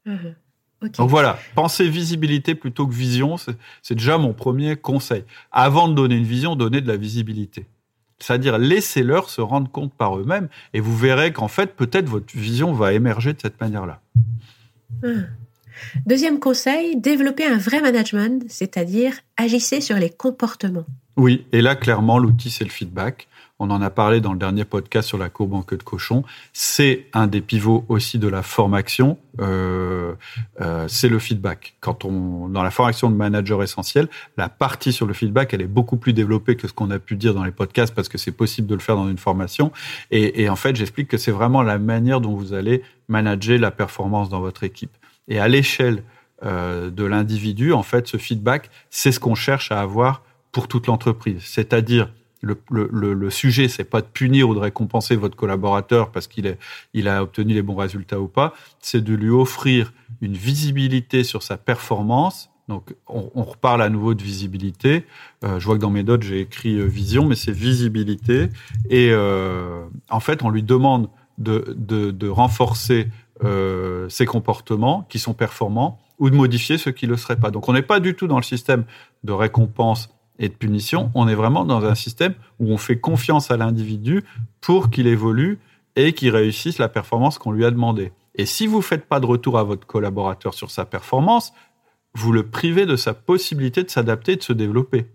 Mmh. 0.05 0.15
Donc 0.81 1.09
voilà, 1.09 1.39
penser 1.55 1.89
visibilité 1.89 2.53
plutôt 2.53 2.85
que 2.85 2.93
vision, 2.93 3.35
c'est 3.37 3.95
déjà 3.95 4.17
mon 4.17 4.33
premier 4.33 4.75
conseil. 4.75 5.23
Avant 5.51 5.87
de 5.87 5.95
donner 5.95 6.15
une 6.15 6.23
vision, 6.23 6.55
donnez 6.55 6.81
de 6.81 6.87
la 6.87 6.97
visibilité. 6.97 7.65
C'est-à-dire 8.19 8.57
laissez-leur 8.57 9.29
se 9.29 9.41
rendre 9.41 9.69
compte 9.69 9.93
par 9.93 10.17
eux-mêmes 10.17 10.49
et 10.73 10.79
vous 10.79 10.95
verrez 10.95 11.33
qu'en 11.33 11.47
fait, 11.47 11.75
peut-être 11.75 12.07
votre 12.07 12.35
vision 12.35 12.73
va 12.73 12.93
émerger 12.93 13.33
de 13.33 13.41
cette 13.41 13.59
manière-là. 13.59 14.01
Hum. 15.03 15.27
Deuxième 16.05 16.39
conseil, 16.39 16.95
développer 16.95 17.45
un 17.45 17.57
vrai 17.57 17.81
management, 17.81 18.43
c'est-à-dire 18.47 19.13
agissez 19.35 19.81
sur 19.81 19.97
les 19.97 20.09
comportements. 20.09 20.85
Oui, 21.17 21.45
et 21.51 21.61
là, 21.61 21.75
clairement, 21.75 22.19
l'outil, 22.19 22.49
c'est 22.49 22.63
le 22.63 22.69
feedback. 22.69 23.27
On 23.59 23.69
en 23.71 23.81
a 23.81 23.89
parlé 23.89 24.21
dans 24.21 24.33
le 24.33 24.39
dernier 24.39 24.65
podcast 24.65 25.07
sur 25.07 25.17
la 25.17 25.29
courbe 25.29 25.53
en 25.53 25.63
queue 25.63 25.77
de 25.77 25.83
cochon. 25.83 26.23
C'est 26.53 27.07
un 27.13 27.27
des 27.27 27.41
pivots 27.41 27.85
aussi 27.89 28.19
de 28.19 28.27
la 28.27 28.43
formation. 28.43 29.17
Euh, 29.39 30.13
euh, 30.61 30.87
c'est 30.87 31.09
le 31.09 31.19
feedback. 31.19 31.75
Quand 31.79 32.05
on 32.05 32.49
dans 32.49 32.63
la 32.63 32.71
formation 32.71 33.09
de 33.09 33.15
manager 33.15 33.63
essentiel, 33.63 34.07
la 34.37 34.49
partie 34.49 34.93
sur 34.93 35.05
le 35.05 35.13
feedback, 35.13 35.53
elle 35.53 35.61
est 35.61 35.67
beaucoup 35.67 35.97
plus 35.97 36.13
développée 36.13 36.55
que 36.55 36.67
ce 36.67 36.73
qu'on 36.73 36.91
a 36.91 36.99
pu 36.99 37.15
dire 37.15 37.33
dans 37.33 37.43
les 37.43 37.51
podcasts 37.51 37.93
parce 37.95 38.09
que 38.09 38.17
c'est 38.17 38.31
possible 38.31 38.67
de 38.67 38.75
le 38.75 38.81
faire 38.81 38.95
dans 38.95 39.09
une 39.09 39.17
formation. 39.17 39.71
Et, 40.11 40.43
et 40.43 40.49
en 40.49 40.55
fait, 40.55 40.75
j'explique 40.75 41.07
que 41.07 41.17
c'est 41.17 41.31
vraiment 41.31 41.63
la 41.63 41.79
manière 41.79 42.21
dont 42.21 42.35
vous 42.35 42.53
allez 42.53 42.83
manager 43.07 43.59
la 43.59 43.71
performance 43.71 44.29
dans 44.29 44.39
votre 44.39 44.63
équipe. 44.63 44.95
Et 45.27 45.39
à 45.39 45.47
l'échelle 45.47 46.03
euh, 46.45 46.91
de 46.91 47.03
l'individu, 47.03 47.73
en 47.73 47.83
fait, 47.83 48.07
ce 48.07 48.17
feedback, 48.17 48.69
c'est 48.89 49.11
ce 49.11 49.19
qu'on 49.19 49.35
cherche 49.35 49.71
à 49.71 49.81
avoir 49.81 50.21
pour 50.51 50.67
toute 50.67 50.87
l'entreprise. 50.87 51.41
C'est-à-dire 51.43 52.11
le, 52.41 52.57
le, 52.69 53.13
le, 53.13 53.29
sujet, 53.29 53.67
c'est 53.67 53.83
pas 53.83 54.01
de 54.01 54.07
punir 54.07 54.49
ou 54.49 54.55
de 54.55 54.59
récompenser 54.59 55.15
votre 55.15 55.35
collaborateur 55.35 56.11
parce 56.11 56.27
qu'il 56.27 56.57
il 56.93 57.07
a 57.07 57.23
obtenu 57.23 57.53
les 57.53 57.61
bons 57.61 57.75
résultats 57.75 58.19
ou 58.19 58.27
pas, 58.27 58.53
c'est 58.79 59.03
de 59.03 59.13
lui 59.13 59.29
offrir 59.29 59.93
une 60.21 60.33
visibilité 60.33 61.23
sur 61.23 61.43
sa 61.43 61.57
performance. 61.57 62.49
Donc, 62.67 62.95
on, 63.07 63.31
on 63.33 63.43
reparle 63.43 63.81
à 63.81 63.89
nouveau 63.89 64.13
de 64.13 64.21
visibilité. 64.21 65.05
Euh, 65.43 65.59
je 65.59 65.65
vois 65.65 65.75
que 65.75 65.81
dans 65.81 65.89
mes 65.89 66.03
notes, 66.03 66.23
j'ai 66.23 66.41
écrit 66.41 66.75
euh, 66.75 66.85
vision, 66.85 67.25
mais 67.25 67.35
c'est 67.35 67.51
visibilité. 67.51 68.49
Et 68.89 69.09
euh, 69.11 69.85
en 70.09 70.19
fait, 70.19 70.43
on 70.43 70.49
lui 70.49 70.63
demande 70.63 71.09
de, 71.37 72.27
renforcer 72.29 73.07
ses 74.09 74.25
comportements 74.25 75.05
qui 75.09 75.19
sont 75.19 75.33
performants 75.33 75.99
ou 76.19 76.29
de 76.31 76.35
modifier 76.35 76.79
ceux 76.79 76.91
qui 76.91 77.05
ne 77.05 77.11
le 77.11 77.17
seraient 77.17 77.39
pas. 77.39 77.51
Donc 77.51 77.69
on 77.69 77.73
n'est 77.73 77.83
pas 77.83 77.99
du 77.99 78.15
tout 78.15 78.27
dans 78.27 78.37
le 78.37 78.43
système 78.43 78.85
de 79.23 79.31
récompense 79.31 80.09
et 80.39 80.49
de 80.49 80.53
punition, 80.53 81.11
on 81.15 81.27
est 81.27 81.35
vraiment 81.35 81.65
dans 81.65 81.83
un 81.85 81.95
système 81.95 82.33
où 82.59 82.71
on 82.71 82.77
fait 82.77 82.99
confiance 82.99 83.51
à 83.51 83.57
l'individu 83.57 84.23
pour 84.61 84.89
qu'il 84.89 85.07
évolue 85.07 85.59
et 85.95 86.13
qu'il 86.13 86.29
réussisse 86.29 86.77
la 86.77 86.89
performance 86.89 87.37
qu'on 87.37 87.51
lui 87.51 87.65
a 87.65 87.71
demandé. 87.71 88.11
Et 88.35 88.45
si 88.45 88.67
vous 88.67 88.77
ne 88.77 88.83
faites 88.83 89.07
pas 89.07 89.19
de 89.19 89.25
retour 89.25 89.57
à 89.57 89.63
votre 89.63 89.87
collaborateur 89.87 90.53
sur 90.53 90.69
sa 90.69 90.85
performance, 90.85 91.53
vous 92.13 92.31
le 92.31 92.43
privez 92.43 92.85
de 92.85 92.95
sa 92.95 93.13
possibilité 93.13 93.83
de 93.83 93.89
s'adapter 93.89 94.33
et 94.33 94.35
de 94.37 94.43
se 94.43 94.53
développer. 94.53 95.07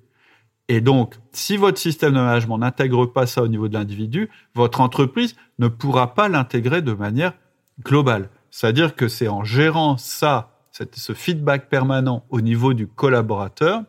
Et 0.68 0.80
donc, 0.80 1.16
si 1.32 1.56
votre 1.56 1.78
système 1.78 2.12
de 2.12 2.18
management 2.18 2.58
n'intègre 2.58 3.06
pas 3.06 3.26
ça 3.26 3.42
au 3.42 3.48
niveau 3.48 3.68
de 3.68 3.74
l'individu, 3.74 4.30
votre 4.54 4.80
entreprise 4.80 5.36
ne 5.58 5.68
pourra 5.68 6.14
pas 6.14 6.28
l'intégrer 6.28 6.82
de 6.82 6.92
manière 6.92 7.34
globale. 7.84 8.28
C'est-à-dire 8.50 8.94
que 8.94 9.08
c'est 9.08 9.28
en 9.28 9.44
gérant 9.44 9.96
ça, 9.96 10.50
ce 10.70 11.12
feedback 11.12 11.68
permanent 11.68 12.24
au 12.30 12.40
niveau 12.40 12.74
du 12.74 12.86
collaborateur, 12.86 13.82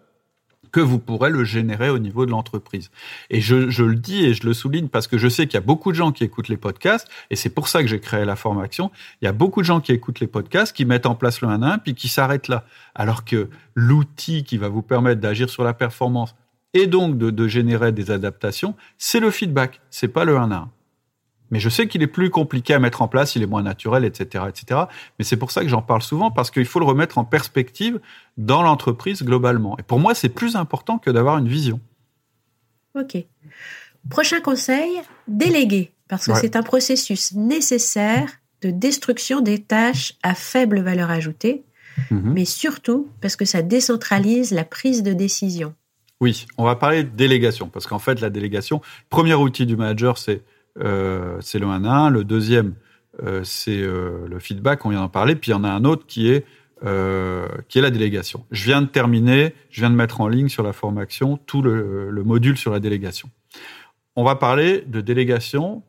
que 0.73 0.81
vous 0.81 0.99
pourrez 0.99 1.29
le 1.29 1.45
générer 1.45 1.89
au 1.89 1.99
niveau 1.99 2.25
de 2.25 2.31
l'entreprise. 2.31 2.89
Et 3.29 3.39
je, 3.39 3.69
je, 3.69 3.83
le 3.83 3.95
dis 3.95 4.25
et 4.25 4.33
je 4.33 4.45
le 4.45 4.53
souligne 4.53 4.89
parce 4.89 5.07
que 5.07 5.17
je 5.17 5.29
sais 5.29 5.45
qu'il 5.45 5.53
y 5.53 5.57
a 5.57 5.61
beaucoup 5.61 5.91
de 5.91 5.95
gens 5.95 6.11
qui 6.11 6.23
écoutent 6.25 6.49
les 6.49 6.57
podcasts 6.57 7.07
et 7.29 7.37
c'est 7.37 7.51
pour 7.51 7.67
ça 7.67 7.81
que 7.81 7.87
j'ai 7.87 7.99
créé 7.99 8.25
la 8.25 8.35
formation. 8.35 8.91
Il 9.21 9.25
y 9.25 9.27
a 9.27 9.31
beaucoup 9.31 9.61
de 9.61 9.65
gens 9.65 9.79
qui 9.79 9.91
écoutent 9.91 10.19
les 10.19 10.27
podcasts, 10.27 10.75
qui 10.75 10.83
mettent 10.85 11.05
en 11.05 11.15
place 11.15 11.41
le 11.41 11.47
1 11.47 11.61
1 11.61 11.77
puis 11.77 11.93
qui 11.93 12.09
s'arrêtent 12.09 12.47
là. 12.47 12.65
Alors 12.95 13.23
que 13.23 13.49
l'outil 13.75 14.43
qui 14.43 14.57
va 14.57 14.67
vous 14.67 14.81
permettre 14.81 15.21
d'agir 15.21 15.49
sur 15.49 15.63
la 15.63 15.75
performance 15.75 16.35
et 16.73 16.87
donc 16.87 17.19
de, 17.19 17.29
de 17.29 17.47
générer 17.47 17.91
des 17.91 18.09
adaptations, 18.09 18.75
c'est 18.97 19.19
le 19.19 19.29
feedback, 19.29 19.79
c'est 19.91 20.07
pas 20.07 20.25
le 20.25 20.37
1 20.37 20.51
1. 20.51 20.69
Mais 21.53 21.59
je 21.59 21.69
sais 21.69 21.87
qu'il 21.87 22.01
est 22.01 22.07
plus 22.07 22.31
compliqué 22.31 22.73
à 22.73 22.79
mettre 22.79 23.03
en 23.03 23.07
place, 23.07 23.35
il 23.35 23.43
est 23.43 23.45
moins 23.45 23.61
naturel, 23.61 24.05
etc., 24.05 24.45
etc. 24.49 24.81
Mais 25.19 25.23
c'est 25.23 25.37
pour 25.37 25.51
ça 25.51 25.61
que 25.61 25.67
j'en 25.67 25.83
parle 25.83 26.01
souvent 26.01 26.31
parce 26.31 26.49
qu'il 26.49 26.65
faut 26.65 26.79
le 26.79 26.85
remettre 26.85 27.19
en 27.19 27.25
perspective 27.25 27.99
dans 28.37 28.63
l'entreprise 28.63 29.21
globalement. 29.21 29.77
Et 29.77 29.83
pour 29.83 29.99
moi, 29.99 30.15
c'est 30.15 30.29
plus 30.29 30.55
important 30.55 30.97
que 30.97 31.11
d'avoir 31.11 31.37
une 31.37 31.47
vision. 31.47 31.79
Ok. 32.95 33.17
Prochain 34.09 34.41
conseil, 34.41 34.89
déléguer, 35.27 35.91
parce 36.07 36.25
que 36.25 36.33
c'est 36.33 36.55
un 36.55 36.63
processus 36.63 37.33
nécessaire 37.35 38.31
de 38.63 38.71
destruction 38.71 39.39
des 39.39 39.61
tâches 39.61 40.15
à 40.23 40.33
faible 40.33 40.79
valeur 40.79 41.11
ajoutée, 41.11 41.65
mhm. 42.09 42.33
mais 42.33 42.45
surtout 42.45 43.09
parce 43.21 43.35
que 43.35 43.45
ça 43.45 43.61
décentralise 43.61 44.49
la 44.49 44.63
prise 44.63 45.03
de 45.03 45.13
décision. 45.13 45.75
Oui, 46.19 46.47
on 46.57 46.63
va 46.63 46.75
parler 46.75 47.03
de 47.03 47.09
délégation, 47.09 47.67
parce 47.67 47.85
qu'en 47.85 47.99
fait, 47.99 48.21
la 48.21 48.31
délégation, 48.31 48.81
premier 49.11 49.35
outil 49.35 49.67
du 49.67 49.75
manager, 49.75 50.17
c'est 50.17 50.41
c'est 50.77 51.59
le 51.59 51.67
1 51.67 51.85
1. 51.85 52.09
Le 52.09 52.23
deuxième, 52.23 52.75
euh, 53.21 53.43
c'est 53.43 53.81
euh, 53.81 54.27
le 54.27 54.39
feedback, 54.39 54.85
on 54.85 54.89
vient 54.89 55.01
d'en 55.01 55.09
parler. 55.09 55.35
Puis 55.35 55.51
il 55.51 55.53
y 55.53 55.57
en 55.57 55.63
a 55.63 55.69
un 55.69 55.85
autre 55.85 56.05
qui 56.05 56.29
est, 56.29 56.45
qui 57.69 57.79
est 57.79 57.81
la 57.81 57.91
délégation. 57.91 58.45
Je 58.51 58.65
viens 58.65 58.81
de 58.81 58.87
terminer, 58.87 59.53
je 59.69 59.79
viens 59.79 59.89
de 59.89 59.95
mettre 59.95 60.19
en 60.19 60.27
ligne 60.27 60.49
sur 60.49 60.63
la 60.63 60.73
formation 60.73 61.37
tout 61.37 61.61
le, 61.61 62.11
module 62.25 62.57
sur 62.57 62.73
la 62.73 62.81
délégation. 62.81 63.29
On 64.17 64.25
va 64.25 64.35
parler 64.35 64.83
de 64.85 64.99
délégation 64.99 65.81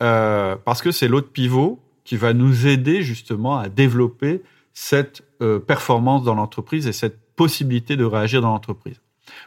parce 0.00 0.82
que 0.82 0.90
c'est 0.90 1.06
l'autre 1.06 1.30
pivot 1.30 1.78
qui 2.02 2.16
va 2.16 2.32
nous 2.32 2.66
aider 2.66 3.02
justement 3.02 3.56
à 3.56 3.68
développer 3.68 4.42
cette 4.74 5.22
performance 5.68 6.24
dans 6.24 6.34
l'entreprise 6.34 6.88
et 6.88 6.92
cette 6.92 7.20
possibilité 7.36 7.96
de 7.96 8.04
réagir 8.04 8.42
dans 8.42 8.50
l'entreprise. 8.50 9.00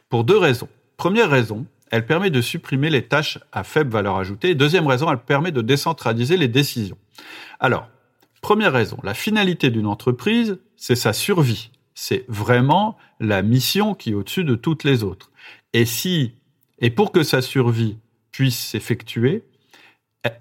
Pour 0.08 0.24
deux 0.24 0.38
raisons. 0.38 0.70
Première 0.96 1.30
raison, 1.30 1.66
elle 1.96 2.06
permet 2.06 2.30
de 2.30 2.42
supprimer 2.42 2.90
les 2.90 3.04
tâches 3.04 3.40
à 3.54 3.64
faible 3.64 3.90
valeur 3.90 4.18
ajoutée. 4.18 4.54
deuxième 4.54 4.86
raison, 4.86 5.10
elle 5.10 5.18
permet 5.18 5.54
de 5.54 5.62
décentraliser 5.62 6.36
les 6.36 6.50
décisions. 6.50 6.98
Alors, 7.62 7.88
première 8.42 8.74
raison, 8.74 8.98
la 9.02 9.14
finalité 9.14 9.70
d'une 9.70 9.88
entreprise, 9.88 10.60
c'est 10.76 10.98
sa 10.98 11.14
survie. 11.14 11.72
C'est 11.94 12.26
vraiment 12.28 12.98
la 13.22 13.42
mission 13.42 13.94
qui 13.94 14.12
est 14.12 14.14
au-dessus 14.14 14.44
de 14.44 14.56
toutes 14.56 14.84
les 14.84 15.04
autres. 15.04 15.32
Et 15.72 15.86
si, 15.86 16.34
et 16.80 16.90
pour 16.90 17.14
que 17.14 17.24
sa 17.24 17.42
survie 17.42 17.98
puisse 18.34 18.60
s'effectuer, 18.60 19.46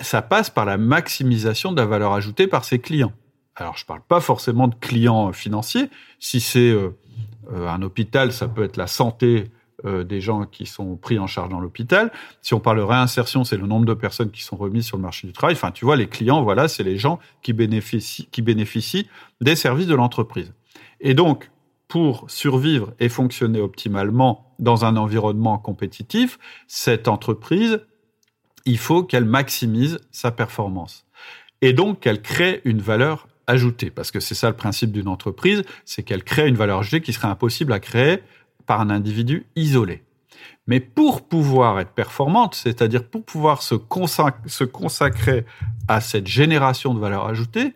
ça 0.01 0.23
passe 0.23 0.51
par 0.51 0.65
la 0.65 0.77
maximisation 0.77 1.71
de 1.71 1.77
la 1.77 1.87
valeur 1.87 2.15
ajoutée 2.15 2.49
par 2.49 2.65
ses 2.65 2.81
clients. 2.81 3.13
Alors, 3.55 3.77
je 3.77 3.85
ne 3.85 3.87
parle 3.87 4.03
pas 4.03 4.19
forcément 4.19 4.67
de 4.67 4.75
clients 4.75 5.33
financiers. 5.33 5.89
Si 6.19 6.41
c'est 6.41 6.71
euh, 6.71 6.97
euh, 7.53 7.69
un 7.69 7.81
hôpital, 7.83 8.33
ça 8.33 8.49
peut 8.49 8.65
être 8.65 8.77
la 8.77 8.89
santé 8.89 9.53
euh, 9.85 10.05
des 10.05 10.21
gens 10.21 10.45
qui 10.45 10.67
sont 10.67 10.97
pris 10.97 11.19
en 11.19 11.27
charge 11.27 11.49
dans 11.49 11.61
l'hôpital. 11.61 12.13
Si 12.43 12.55
on 12.55 12.61
parle 12.61 12.79
de 12.79 12.83
réinsertion, 12.83 13.45
c'est 13.45 13.57
le 13.57 13.67
nombre 13.67 13.87
de 13.87 13.95
personnes 13.95 14.31
qui 14.31 14.43
sont 14.43 14.57
remises 14.57 14.87
sur 14.87 14.97
le 14.97 15.03
marché 15.03 15.27
du 15.27 15.33
travail. 15.33 15.55
Enfin, 15.55 15.71
tu 15.71 15.85
vois, 15.85 15.97
les 15.97 16.07
clients, 16.07 16.43
voilà, 16.43 16.69
c'est 16.69 16.83
les 16.83 16.97
gens 16.97 17.19
qui 17.43 17.53
bénéficient, 17.53 18.29
qui 18.31 18.43
bénéficient 18.43 19.09
des 19.41 19.57
services 19.57 19.87
de 19.87 19.95
l'entreprise. 19.95 20.53
Et 21.01 21.15
donc, 21.15 21.51
pour 21.89 22.31
survivre 22.31 22.93
et 23.01 23.09
fonctionner 23.09 23.61
optimalement 23.61 24.55
dans 24.59 24.85
un 24.85 24.97
environnement 24.97 25.59
compétitif, 25.59 26.39
cette 26.67 27.09
entreprise, 27.09 27.81
il 28.65 28.79
faut 28.79 29.03
qu'elle 29.03 29.25
maximise 29.25 29.99
sa 30.11 30.31
performance. 30.31 31.07
Et 31.63 31.73
donc 31.73 32.01
qu'elle 32.01 32.23
crée 32.23 32.61
une 32.65 32.81
valeur 32.81 33.27
ajoutée. 33.47 33.91
Parce 33.91 34.11
que 34.11 34.21
c'est 34.21 34.35
ça 34.35 34.49
le 34.49 34.57
principe 34.57 34.93
d'une 34.93 35.09
entreprise, 35.09 35.63
c'est 35.85 36.03
qu'elle 36.03 36.25
crée 36.25 36.49
une 36.49 36.57
valeur 36.57 36.79
ajoutée 36.79 37.01
qui 37.01 37.13
serait 37.13 37.29
impossible 37.29 37.73
à 37.73 37.81
créer 37.81 38.21
par 38.67 38.81
un 38.81 38.91
individu 38.91 39.47
isolé. 39.57 40.03
Mais 40.67 40.81
pour 40.81 41.29
pouvoir 41.29 41.79
être 41.81 41.93
performante, 41.93 42.55
c'est-à-dire 42.55 43.05
pour 43.05 43.25
pouvoir 43.25 43.63
se, 43.63 43.75
consacrer 43.75 45.45
à 45.89 46.01
cette 46.01 46.27
génération 46.27 46.95
de 46.95 47.01
valeur 47.01 47.27
ajoutée, 47.27 47.75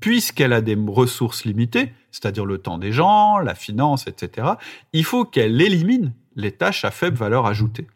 puisqu'elle 0.00 0.54
a 0.54 0.62
des 0.62 0.76
ressources 0.88 1.44
limitées, 1.44 1.92
c'est-à-dire 2.10 2.46
le 2.46 2.58
temps 2.58 2.78
des 2.78 2.92
gens, 2.92 3.38
la 3.38 3.54
finance, 3.54 4.06
etc., 4.06 4.48
il 4.92 5.04
faut 5.04 5.24
qu'elle 5.24 5.60
élimine 5.60 6.14
les 6.34 6.52
tâches 6.52 6.84
à 6.84 6.90
faible 6.90 7.16
valeur 7.16 7.46
ajoutée. 7.46 7.86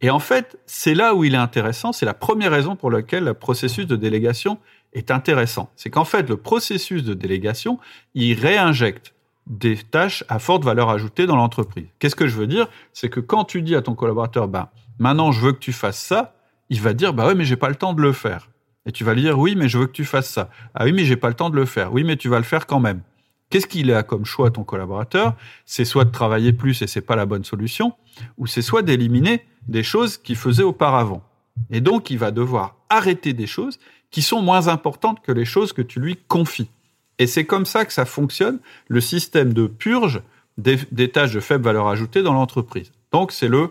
Et 0.00 0.10
en 0.10 0.20
fait, 0.20 0.56
c'est 0.66 0.94
là 0.94 1.14
où 1.14 1.24
il 1.24 1.34
est 1.34 1.38
intéressant, 1.38 1.92
c'est 1.92 2.06
la 2.06 2.14
première 2.14 2.52
raison 2.52 2.76
pour 2.76 2.90
laquelle 2.90 3.24
le 3.24 3.34
processus 3.34 3.86
de 3.86 3.96
délégation 3.96 4.58
est 4.92 5.10
intéressant. 5.10 5.70
C'est 5.74 5.90
qu'en 5.90 6.04
fait, 6.04 6.28
le 6.28 6.36
processus 6.36 7.02
de 7.02 7.14
délégation, 7.14 7.80
il 8.14 8.38
réinjecte 8.38 9.13
des 9.46 9.76
tâches 9.76 10.24
à 10.28 10.38
forte 10.38 10.64
valeur 10.64 10.88
ajoutée 10.90 11.26
dans 11.26 11.36
l'entreprise. 11.36 11.86
Qu'est-ce 11.98 12.16
que 12.16 12.26
je 12.26 12.36
veux 12.36 12.46
dire? 12.46 12.68
C'est 12.92 13.08
que 13.08 13.20
quand 13.20 13.44
tu 13.44 13.62
dis 13.62 13.74
à 13.74 13.82
ton 13.82 13.94
collaborateur, 13.94 14.48
ben, 14.48 14.68
maintenant 14.98 15.32
je 15.32 15.40
veux 15.40 15.52
que 15.52 15.58
tu 15.58 15.72
fasses 15.72 16.00
ça, 16.00 16.34
il 16.70 16.80
va 16.80 16.94
dire, 16.94 17.12
bah 17.12 17.26
ouais, 17.26 17.34
mais 17.34 17.44
j'ai 17.44 17.56
pas 17.56 17.68
le 17.68 17.74
temps 17.74 17.92
de 17.92 18.00
le 18.00 18.12
faire. 18.12 18.48
Et 18.86 18.92
tu 18.92 19.04
vas 19.04 19.14
lui 19.14 19.22
dire, 19.22 19.38
oui, 19.38 19.54
mais 19.56 19.68
je 19.68 19.78
veux 19.78 19.86
que 19.86 19.92
tu 19.92 20.04
fasses 20.04 20.30
ça. 20.30 20.50
Ah 20.74 20.84
oui, 20.84 20.92
mais 20.92 21.04
j'ai 21.04 21.16
pas 21.16 21.28
le 21.28 21.34
temps 21.34 21.50
de 21.50 21.56
le 21.56 21.64
faire. 21.64 21.92
Oui, 21.92 22.04
mais 22.04 22.16
tu 22.16 22.28
vas 22.28 22.38
le 22.38 22.44
faire 22.44 22.66
quand 22.66 22.80
même. 22.80 23.02
Qu'est-ce 23.50 23.66
qu'il 23.66 23.92
a 23.92 24.02
comme 24.02 24.24
choix 24.24 24.50
ton 24.50 24.64
collaborateur? 24.64 25.36
C'est 25.64 25.84
soit 25.84 26.04
de 26.04 26.10
travailler 26.10 26.52
plus 26.52 26.82
et 26.82 26.86
c'est 26.86 27.00
pas 27.00 27.16
la 27.16 27.26
bonne 27.26 27.44
solution, 27.44 27.92
ou 28.36 28.46
c'est 28.46 28.62
soit 28.62 28.82
d'éliminer 28.82 29.46
des 29.68 29.82
choses 29.82 30.16
qu'il 30.16 30.36
faisait 30.36 30.62
auparavant. 30.62 31.22
Et 31.70 31.80
donc, 31.80 32.10
il 32.10 32.18
va 32.18 32.30
devoir 32.30 32.76
arrêter 32.88 33.32
des 33.32 33.46
choses 33.46 33.78
qui 34.10 34.22
sont 34.22 34.42
moins 34.42 34.68
importantes 34.68 35.20
que 35.22 35.32
les 35.32 35.44
choses 35.44 35.72
que 35.72 35.82
tu 35.82 36.00
lui 36.00 36.16
confies. 36.28 36.70
Et 37.18 37.26
c'est 37.26 37.44
comme 37.44 37.66
ça 37.66 37.84
que 37.84 37.92
ça 37.92 38.04
fonctionne, 38.04 38.58
le 38.88 39.00
système 39.00 39.52
de 39.52 39.66
purge 39.66 40.22
des, 40.58 41.10
tâches 41.10 41.32
de 41.32 41.40
faible 41.40 41.64
valeur 41.64 41.88
ajoutée 41.88 42.22
dans 42.22 42.32
l'entreprise. 42.32 42.92
Donc 43.12 43.32
c'est 43.32 43.48
le 43.48 43.70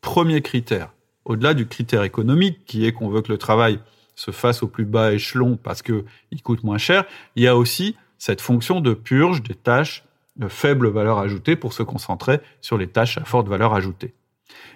premier 0.00 0.42
critère. 0.42 0.92
Au-delà 1.24 1.54
du 1.54 1.66
critère 1.66 2.02
économique, 2.02 2.64
qui 2.64 2.86
est 2.86 2.92
qu'on 2.92 3.08
veut 3.08 3.22
que 3.22 3.32
le 3.32 3.38
travail 3.38 3.80
se 4.14 4.30
fasse 4.30 4.62
au 4.62 4.66
plus 4.68 4.84
bas 4.84 5.12
échelon 5.12 5.58
parce 5.62 5.82
qu'il 5.82 6.04
coûte 6.42 6.64
moins 6.64 6.78
cher, 6.78 7.04
il 7.36 7.42
y 7.42 7.46
a 7.46 7.56
aussi 7.56 7.96
cette 8.18 8.40
fonction 8.40 8.80
de 8.80 8.94
purge 8.94 9.42
des 9.42 9.54
tâches 9.54 10.04
de 10.36 10.48
faible 10.48 10.88
valeur 10.88 11.18
ajoutée 11.18 11.56
pour 11.56 11.72
se 11.72 11.82
concentrer 11.82 12.40
sur 12.60 12.78
les 12.78 12.88
tâches 12.88 13.18
à 13.18 13.24
forte 13.24 13.48
valeur 13.48 13.74
ajoutée. 13.74 14.14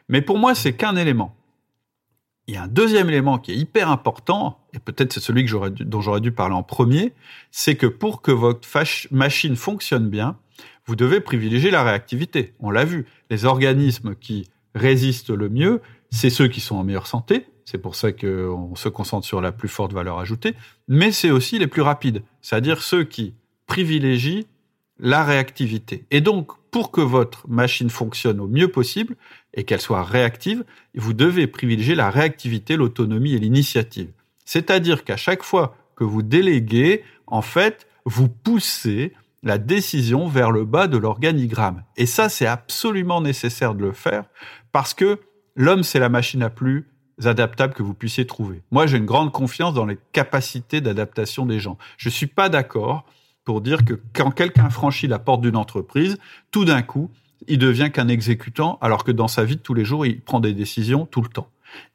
Mais 0.08 0.22
pour 0.22 0.38
moi, 0.38 0.54
c'est 0.54 0.74
qu'un 0.74 0.96
élément. 0.96 1.34
Il 2.48 2.54
y 2.54 2.56
a 2.56 2.64
un 2.64 2.68
deuxième 2.68 3.08
élément 3.08 3.38
qui 3.38 3.52
est 3.52 3.56
hyper 3.56 3.88
important, 3.88 4.58
et 4.74 4.80
peut-être 4.80 5.12
c'est 5.12 5.20
celui 5.20 5.44
dont 5.44 6.00
j'aurais 6.00 6.20
dû 6.20 6.32
parler 6.32 6.54
en 6.54 6.64
premier, 6.64 7.12
c'est 7.52 7.76
que 7.76 7.86
pour 7.86 8.20
que 8.20 8.32
votre 8.32 8.68
machine 9.12 9.54
fonctionne 9.54 10.08
bien, 10.08 10.36
vous 10.86 10.96
devez 10.96 11.20
privilégier 11.20 11.70
la 11.70 11.84
réactivité. 11.84 12.54
On 12.58 12.70
l'a 12.70 12.84
vu, 12.84 13.06
les 13.30 13.44
organismes 13.44 14.16
qui 14.16 14.48
résistent 14.74 15.30
le 15.30 15.48
mieux, 15.48 15.80
c'est 16.10 16.30
ceux 16.30 16.48
qui 16.48 16.60
sont 16.60 16.76
en 16.76 16.82
meilleure 16.82 17.06
santé, 17.06 17.46
c'est 17.64 17.78
pour 17.78 17.94
ça 17.94 18.10
qu'on 18.10 18.74
se 18.74 18.88
concentre 18.88 19.26
sur 19.26 19.40
la 19.40 19.52
plus 19.52 19.68
forte 19.68 19.92
valeur 19.92 20.18
ajoutée, 20.18 20.54
mais 20.88 21.12
c'est 21.12 21.30
aussi 21.30 21.60
les 21.60 21.68
plus 21.68 21.82
rapides, 21.82 22.22
c'est-à-dire 22.40 22.82
ceux 22.82 23.04
qui 23.04 23.34
privilégient 23.66 24.46
la 24.98 25.24
réactivité. 25.24 26.04
Et 26.10 26.20
donc, 26.20 26.50
pour 26.70 26.90
que 26.90 27.00
votre 27.00 27.48
machine 27.48 27.90
fonctionne 27.90 28.40
au 28.40 28.48
mieux 28.48 28.68
possible 28.68 29.16
et 29.54 29.64
qu'elle 29.64 29.80
soit 29.80 30.02
réactive, 30.02 30.64
vous 30.94 31.12
devez 31.12 31.46
privilégier 31.46 31.94
la 31.94 32.10
réactivité, 32.10 32.76
l'autonomie 32.76 33.34
et 33.34 33.38
l'initiative. 33.38 34.10
C'est-à-dire 34.44 35.04
qu'à 35.04 35.16
chaque 35.16 35.42
fois 35.42 35.76
que 35.96 36.04
vous 36.04 36.22
déléguez, 36.22 37.04
en 37.26 37.42
fait, 37.42 37.86
vous 38.04 38.28
poussez 38.28 39.12
la 39.42 39.58
décision 39.58 40.28
vers 40.28 40.50
le 40.50 40.64
bas 40.64 40.86
de 40.86 40.96
l'organigramme. 40.96 41.82
Et 41.96 42.06
ça, 42.06 42.28
c'est 42.28 42.46
absolument 42.46 43.20
nécessaire 43.20 43.74
de 43.74 43.84
le 43.84 43.92
faire 43.92 44.24
parce 44.70 44.94
que 44.94 45.20
l'homme, 45.56 45.82
c'est 45.82 45.98
la 45.98 46.08
machine 46.08 46.40
la 46.40 46.50
plus 46.50 46.88
adaptable 47.24 47.74
que 47.74 47.82
vous 47.82 47.94
puissiez 47.94 48.26
trouver. 48.26 48.62
Moi, 48.70 48.86
j'ai 48.86 48.98
une 48.98 49.04
grande 49.06 49.32
confiance 49.32 49.74
dans 49.74 49.86
les 49.86 49.98
capacités 50.12 50.80
d'adaptation 50.80 51.46
des 51.46 51.60
gens. 51.60 51.76
Je 51.96 52.08
suis 52.08 52.26
pas 52.26 52.48
d'accord 52.48 53.04
pour 53.44 53.60
dire 53.60 53.84
que 53.84 54.00
quand 54.12 54.30
quelqu'un 54.30 54.70
franchit 54.70 55.08
la 55.08 55.18
porte 55.18 55.40
d'une 55.40 55.56
entreprise, 55.56 56.18
tout 56.50 56.64
d'un 56.64 56.82
coup, 56.82 57.10
il 57.48 57.58
devient 57.58 57.90
qu'un 57.92 58.08
exécutant, 58.08 58.78
alors 58.80 59.04
que 59.04 59.12
dans 59.12 59.28
sa 59.28 59.44
vie 59.44 59.56
de 59.56 59.60
tous 59.60 59.74
les 59.74 59.84
jours, 59.84 60.06
il 60.06 60.20
prend 60.20 60.40
des 60.40 60.54
décisions 60.54 61.06
tout 61.06 61.22
le 61.22 61.28
temps. 61.28 61.48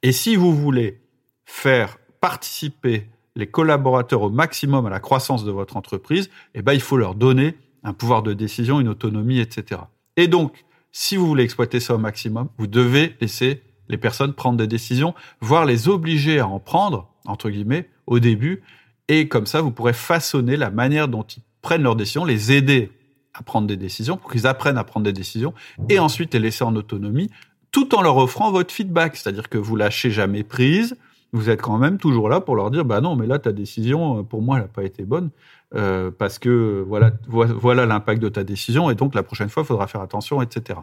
Et 0.03 0.11
si 0.11 0.35
vous 0.35 0.55
voulez 0.55 0.99
faire 1.45 1.97
participer 2.19 3.07
les 3.35 3.47
collaborateurs 3.47 4.23
au 4.23 4.29
maximum 4.29 4.85
à 4.85 4.89
la 4.89 4.99
croissance 4.99 5.45
de 5.45 5.51
votre 5.51 5.77
entreprise, 5.77 6.29
eh 6.55 6.61
ben, 6.61 6.73
il 6.73 6.81
faut 6.81 6.97
leur 6.97 7.15
donner 7.15 7.55
un 7.83 7.93
pouvoir 7.93 8.23
de 8.23 8.33
décision, 8.33 8.79
une 8.79 8.89
autonomie, 8.89 9.39
etc. 9.39 9.81
Et 10.15 10.27
donc, 10.27 10.65
si 10.91 11.15
vous 11.15 11.27
voulez 11.27 11.43
exploiter 11.43 11.79
ça 11.79 11.95
au 11.95 11.99
maximum, 11.99 12.49
vous 12.57 12.67
devez 12.67 13.15
laisser 13.21 13.61
les 13.89 13.97
personnes 13.97 14.33
prendre 14.33 14.57
des 14.57 14.67
décisions, 14.67 15.13
voire 15.39 15.65
les 15.65 15.87
obliger 15.87 16.39
à 16.39 16.47
en 16.47 16.59
prendre, 16.59 17.09
entre 17.25 17.49
guillemets, 17.49 17.89
au 18.07 18.19
début. 18.19 18.63
Et 19.07 19.27
comme 19.27 19.45
ça, 19.45 19.61
vous 19.61 19.71
pourrez 19.71 19.93
façonner 19.93 20.57
la 20.57 20.71
manière 20.71 21.07
dont 21.07 21.23
ils 21.23 21.43
prennent 21.61 21.83
leurs 21.83 21.95
décisions, 21.95 22.25
les 22.25 22.51
aider 22.51 22.91
à 23.37 23.43
prendre 23.43 23.67
des 23.67 23.77
décisions, 23.77 24.17
pour 24.17 24.31
qu'ils 24.31 24.47
apprennent 24.47 24.77
à 24.77 24.83
prendre 24.83 25.05
des 25.05 25.13
décisions, 25.13 25.53
et 25.89 25.99
ensuite 25.99 26.33
les 26.33 26.39
laisser 26.39 26.63
en 26.63 26.75
autonomie, 26.75 27.29
tout 27.71 27.95
en 27.95 28.01
leur 28.01 28.17
offrant 28.17 28.51
votre 28.51 28.73
feedback. 28.73 29.15
C'est-à-dire 29.15 29.49
que 29.49 29.57
vous 29.57 29.75
lâchez 29.75 30.11
jamais 30.11 30.43
prise, 30.43 30.95
vous 31.33 31.49
êtes 31.49 31.61
quand 31.61 31.77
même 31.77 31.97
toujours 31.97 32.29
là 32.29 32.41
pour 32.41 32.55
leur 32.55 32.71
dire, 32.71 32.85
bah 32.85 33.01
non, 33.01 33.15
mais 33.15 33.27
là, 33.27 33.39
ta 33.39 33.51
décision, 33.51 34.23
pour 34.23 34.41
moi, 34.41 34.57
elle 34.57 34.63
n'a 34.63 34.67
pas 34.69 34.83
été 34.83 35.03
bonne, 35.03 35.29
euh, 35.75 36.09
parce 36.09 36.39
que 36.39 36.83
voilà, 36.87 37.11
voilà 37.27 37.85
l'impact 37.85 38.21
de 38.21 38.29
ta 38.29 38.43
décision, 38.43 38.89
et 38.89 38.95
donc 38.95 39.13
la 39.13 39.23
prochaine 39.23 39.49
fois, 39.49 39.63
il 39.63 39.65
faudra 39.65 39.87
faire 39.87 40.01
attention, 40.01 40.41
etc. 40.41 40.79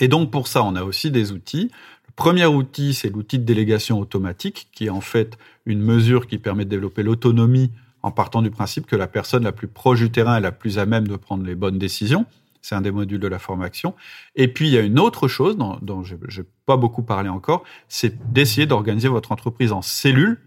Et 0.00 0.08
donc 0.08 0.30
pour 0.30 0.48
ça, 0.48 0.62
on 0.64 0.74
a 0.76 0.82
aussi 0.82 1.10
des 1.10 1.32
outils. 1.32 1.70
Le 2.08 2.12
premier 2.16 2.46
outil, 2.46 2.94
c'est 2.94 3.10
l'outil 3.10 3.38
de 3.38 3.44
délégation 3.44 4.00
automatique, 4.00 4.68
qui 4.72 4.86
est 4.86 4.90
en 4.90 5.00
fait 5.00 5.38
une 5.66 5.80
mesure 5.80 6.26
qui 6.26 6.38
permet 6.38 6.64
de 6.64 6.70
développer 6.70 7.02
l'autonomie 7.02 7.70
en 8.04 8.10
partant 8.10 8.42
du 8.42 8.50
principe 8.50 8.86
que 8.86 8.96
la 8.96 9.06
personne 9.06 9.44
la 9.44 9.52
plus 9.52 9.66
proche 9.66 10.00
du 10.00 10.10
terrain 10.10 10.36
est 10.36 10.42
la 10.42 10.52
plus 10.52 10.78
à 10.78 10.84
même 10.84 11.08
de 11.08 11.16
prendre 11.16 11.42
les 11.42 11.54
bonnes 11.54 11.78
décisions. 11.78 12.26
C'est 12.60 12.74
un 12.74 12.82
des 12.82 12.90
modules 12.90 13.18
de 13.18 13.28
la 13.28 13.38
formation. 13.38 13.94
Et 14.36 14.46
puis, 14.46 14.68
il 14.68 14.74
y 14.74 14.76
a 14.76 14.82
une 14.82 14.98
autre 14.98 15.26
chose 15.26 15.56
dont, 15.56 16.02
je 16.02 16.14
n'ai 16.14 16.46
pas 16.66 16.76
beaucoup 16.76 17.02
parlé 17.02 17.30
encore, 17.30 17.64
c'est 17.88 18.30
d'essayer 18.30 18.66
d'organiser 18.66 19.08
votre 19.08 19.32
entreprise 19.32 19.72
en 19.72 19.80
cellules. 19.80 20.38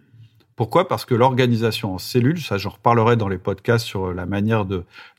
Pourquoi? 0.56 0.88
Parce 0.88 1.04
que 1.04 1.16
l'organisation 1.16 1.96
en 1.96 1.98
cellules, 1.98 2.40
ça 2.40 2.60
j'en 2.60 2.70
reparlerai 2.70 3.16
dans 3.16 3.28
les 3.28 3.40
podcasts 3.40 3.88
sur 3.88 4.14
la 4.14 4.28
manière 4.28 4.66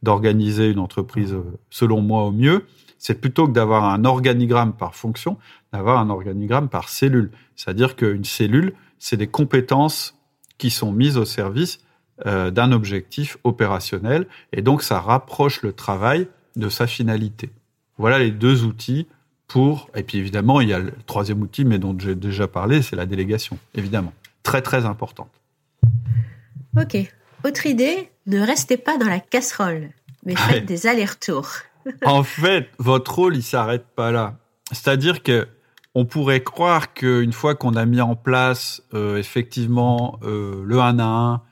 d'organiser 0.05 0.71
une 0.71 0.79
entreprise 0.79 1.37
selon 1.71 2.03
moi 2.03 2.23
au 2.23 2.31
mieux, 2.31 2.67
c'est 2.99 3.21
plutôt 3.21 3.49
que 3.49 3.53
d'avoir 3.53 3.85
un 3.85 4.05
organigramme 4.05 4.75
par 4.75 4.95
fonction, 4.95 5.39
d'avoir 5.73 5.99
un 5.99 6.09
organigramme 6.09 6.69
par 6.69 6.89
cellule. 6.89 7.33
C'est-à-dire 7.57 7.97
qu'une 7.97 8.25
cellule, 8.25 8.75
c'est 9.01 9.17
des 9.17 9.27
compétences 9.27 10.17
qui 10.57 10.71
sont 10.71 10.93
mises 10.93 11.17
au 11.17 11.25
service 11.25 11.81
euh, 12.27 12.51
d'un 12.51 12.73
objectif 12.73 13.39
opérationnel, 13.45 14.27
et 14.53 14.63
donc 14.63 14.83
ça 14.83 15.01
rapproche 15.01 15.63
le 15.63 15.73
travail 15.73 16.29
de 16.57 16.69
sa 16.69 16.87
finalité. 16.87 17.51
Voilà 17.97 18.19
les 18.19 18.31
deux 18.31 18.65
outils 18.65 19.07
pour, 19.47 19.89
et 19.95 20.03
puis 20.03 20.19
évidemment, 20.19 20.61
il 20.61 20.69
y 20.69 20.73
a 20.73 20.79
le 20.79 20.93
troisième 21.07 21.41
outil, 21.43 21.65
mais 21.65 21.79
dont 21.79 21.97
j'ai 21.99 22.15
déjà 22.15 22.47
parlé, 22.47 22.83
c'est 22.83 22.97
la 22.97 23.07
délégation, 23.07 23.59
évidemment. 23.75 24.13
Très, 24.43 24.63
très 24.63 24.85
importante. 24.85 25.31
Ok. 26.77 26.97
Autre 27.45 27.67
idée, 27.67 28.11
ne 28.27 28.41
restez 28.41 28.77
pas 28.77 28.99
dans 28.99 29.07
la 29.07 29.21
casserole, 29.21 29.91
mais 30.25 30.37
faites 30.37 30.67
des 30.67 30.87
allers-retours. 30.87 31.49
en 32.05 32.23
fait, 32.25 32.69
votre 32.79 33.15
rôle, 33.15 33.37
il 33.37 33.43
s'arrête 33.43 33.87
pas 33.95 34.11
là. 34.11 34.37
C'est-à-dire 34.71 35.23
que 35.23 35.49
on 35.95 36.05
pourrait 36.05 36.43
croire 36.43 36.93
qu'une 36.95 37.33
fois 37.33 37.55
qu'on 37.55 37.75
a 37.75 37.85
mis 37.85 38.01
en 38.01 38.15
place 38.15 38.83
euh, 38.95 39.17
effectivement 39.17 40.21
euh, 40.23 40.63
le 40.65 40.79
1 40.79 40.99
à 40.99 41.05
1, 41.05 41.43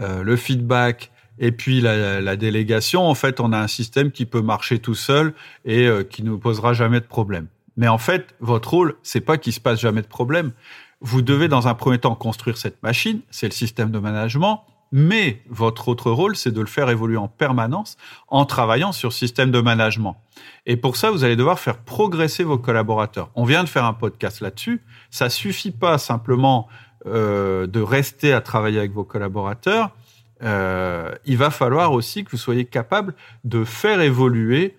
euh, 0.00 0.22
le 0.22 0.36
feedback 0.36 1.10
et 1.38 1.52
puis 1.52 1.80
la, 1.80 2.20
la, 2.20 2.36
délégation, 2.36 3.06
en 3.06 3.14
fait, 3.14 3.40
on 3.40 3.52
a 3.52 3.58
un 3.58 3.66
système 3.66 4.10
qui 4.10 4.24
peut 4.24 4.40
marcher 4.40 4.78
tout 4.78 4.94
seul 4.94 5.34
et 5.66 5.86
qui 6.08 6.22
ne 6.22 6.34
posera 6.34 6.72
jamais 6.72 6.98
de 6.98 7.04
problème. 7.04 7.48
Mais 7.76 7.88
en 7.88 7.98
fait, 7.98 8.34
votre 8.40 8.70
rôle, 8.70 8.94
c'est 9.02 9.20
pas 9.20 9.36
qu'il 9.36 9.52
se 9.52 9.60
passe 9.60 9.78
jamais 9.78 10.00
de 10.00 10.06
problème. 10.06 10.52
Vous 11.02 11.20
devez 11.20 11.48
dans 11.48 11.68
un 11.68 11.74
premier 11.74 11.98
temps 11.98 12.14
construire 12.14 12.56
cette 12.56 12.82
machine, 12.82 13.20
c'est 13.30 13.46
le 13.46 13.52
système 13.52 13.90
de 13.90 13.98
management, 13.98 14.64
mais 14.92 15.42
votre 15.48 15.88
autre 15.88 16.10
rôle, 16.10 16.36
c'est 16.36 16.52
de 16.52 16.60
le 16.60 16.66
faire 16.66 16.88
évoluer 16.88 17.16
en 17.16 17.28
permanence 17.28 17.96
en 18.28 18.44
travaillant 18.44 18.92
sur 18.92 19.12
système 19.12 19.50
de 19.50 19.60
management. 19.60 20.16
Et 20.64 20.76
pour 20.76 20.96
ça, 20.96 21.10
vous 21.10 21.24
allez 21.24 21.36
devoir 21.36 21.58
faire 21.58 21.78
progresser 21.78 22.44
vos 22.44 22.56
collaborateurs. 22.58 23.30
On 23.34 23.44
vient 23.44 23.64
de 23.64 23.68
faire 23.68 23.84
un 23.84 23.92
podcast 23.92 24.40
là-dessus. 24.40 24.80
Ça 25.10 25.28
suffit 25.28 25.70
pas 25.72 25.98
simplement 25.98 26.68
euh, 27.06 27.66
de 27.66 27.80
rester 27.80 28.32
à 28.32 28.40
travailler 28.40 28.78
avec 28.78 28.92
vos 28.92 29.04
collaborateurs. 29.04 29.90
Euh, 30.42 31.14
il 31.24 31.36
va 31.36 31.50
falloir 31.50 31.92
aussi 31.92 32.24
que 32.24 32.30
vous 32.30 32.36
soyez 32.36 32.64
capable 32.64 33.14
de 33.44 33.64
faire 33.64 34.00
évoluer 34.00 34.76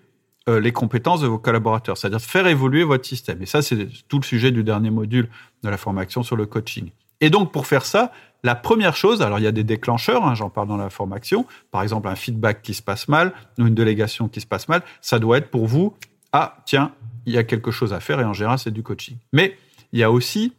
euh, 0.48 0.60
les 0.60 0.72
compétences 0.72 1.20
de 1.20 1.26
vos 1.26 1.38
collaborateurs, 1.38 1.98
c'est-à-dire 1.98 2.20
faire 2.20 2.46
évoluer 2.46 2.84
votre 2.84 3.06
système. 3.06 3.42
Et 3.42 3.46
ça, 3.46 3.60
c'est 3.60 3.88
tout 4.08 4.18
le 4.18 4.24
sujet 4.24 4.50
du 4.50 4.62
dernier 4.62 4.90
module 4.90 5.28
de 5.62 5.68
la 5.68 5.76
formation 5.76 6.22
sur 6.22 6.36
le 6.36 6.46
coaching. 6.46 6.90
Et 7.20 7.30
donc, 7.30 7.52
pour 7.52 7.66
faire 7.66 7.84
ça, 7.84 8.12
la 8.44 8.54
première 8.54 8.94
chose, 8.94 9.20
alors 9.20 9.38
il 9.38 9.42
y 9.42 9.48
a 9.48 9.52
des 9.52 9.64
déclencheurs, 9.64 10.24
hein, 10.24 10.34
j'en 10.34 10.48
parle 10.48 10.68
dans 10.68 10.76
la 10.76 10.90
formation, 10.90 11.44
par 11.70 11.82
exemple 11.82 12.08
un 12.08 12.14
feedback 12.14 12.62
qui 12.62 12.72
se 12.72 12.82
passe 12.82 13.08
mal 13.08 13.32
ou 13.58 13.66
une 13.66 13.74
délégation 13.74 14.28
qui 14.28 14.40
se 14.40 14.46
passe 14.46 14.68
mal, 14.68 14.82
ça 15.00 15.18
doit 15.18 15.38
être 15.38 15.50
pour 15.50 15.66
vous, 15.66 15.96
ah 16.32 16.58
tiens, 16.64 16.92
il 17.26 17.32
y 17.32 17.38
a 17.38 17.42
quelque 17.42 17.70
chose 17.70 17.92
à 17.92 18.00
faire 18.00 18.20
et 18.20 18.24
en 18.24 18.32
général 18.32 18.58
c'est 18.58 18.70
du 18.70 18.82
coaching. 18.84 19.16
Mais 19.32 19.56
il 19.92 19.98
y 19.98 20.04
a 20.04 20.10
aussi 20.10 20.52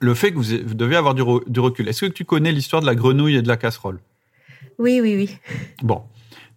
le 0.00 0.14
fait 0.14 0.32
que 0.32 0.38
vous 0.38 0.74
devez 0.74 0.96
avoir 0.96 1.14
du, 1.14 1.22
recul. 1.22 1.88
Est-ce 1.88 2.06
que 2.06 2.10
tu 2.10 2.24
connais 2.24 2.52
l'histoire 2.52 2.82
de 2.82 2.86
la 2.86 2.94
grenouille 2.94 3.36
et 3.36 3.42
de 3.42 3.48
la 3.48 3.56
casserole? 3.56 4.00
Oui, 4.78 5.00
oui, 5.00 5.14
oui. 5.14 5.38
Bon, 5.82 6.02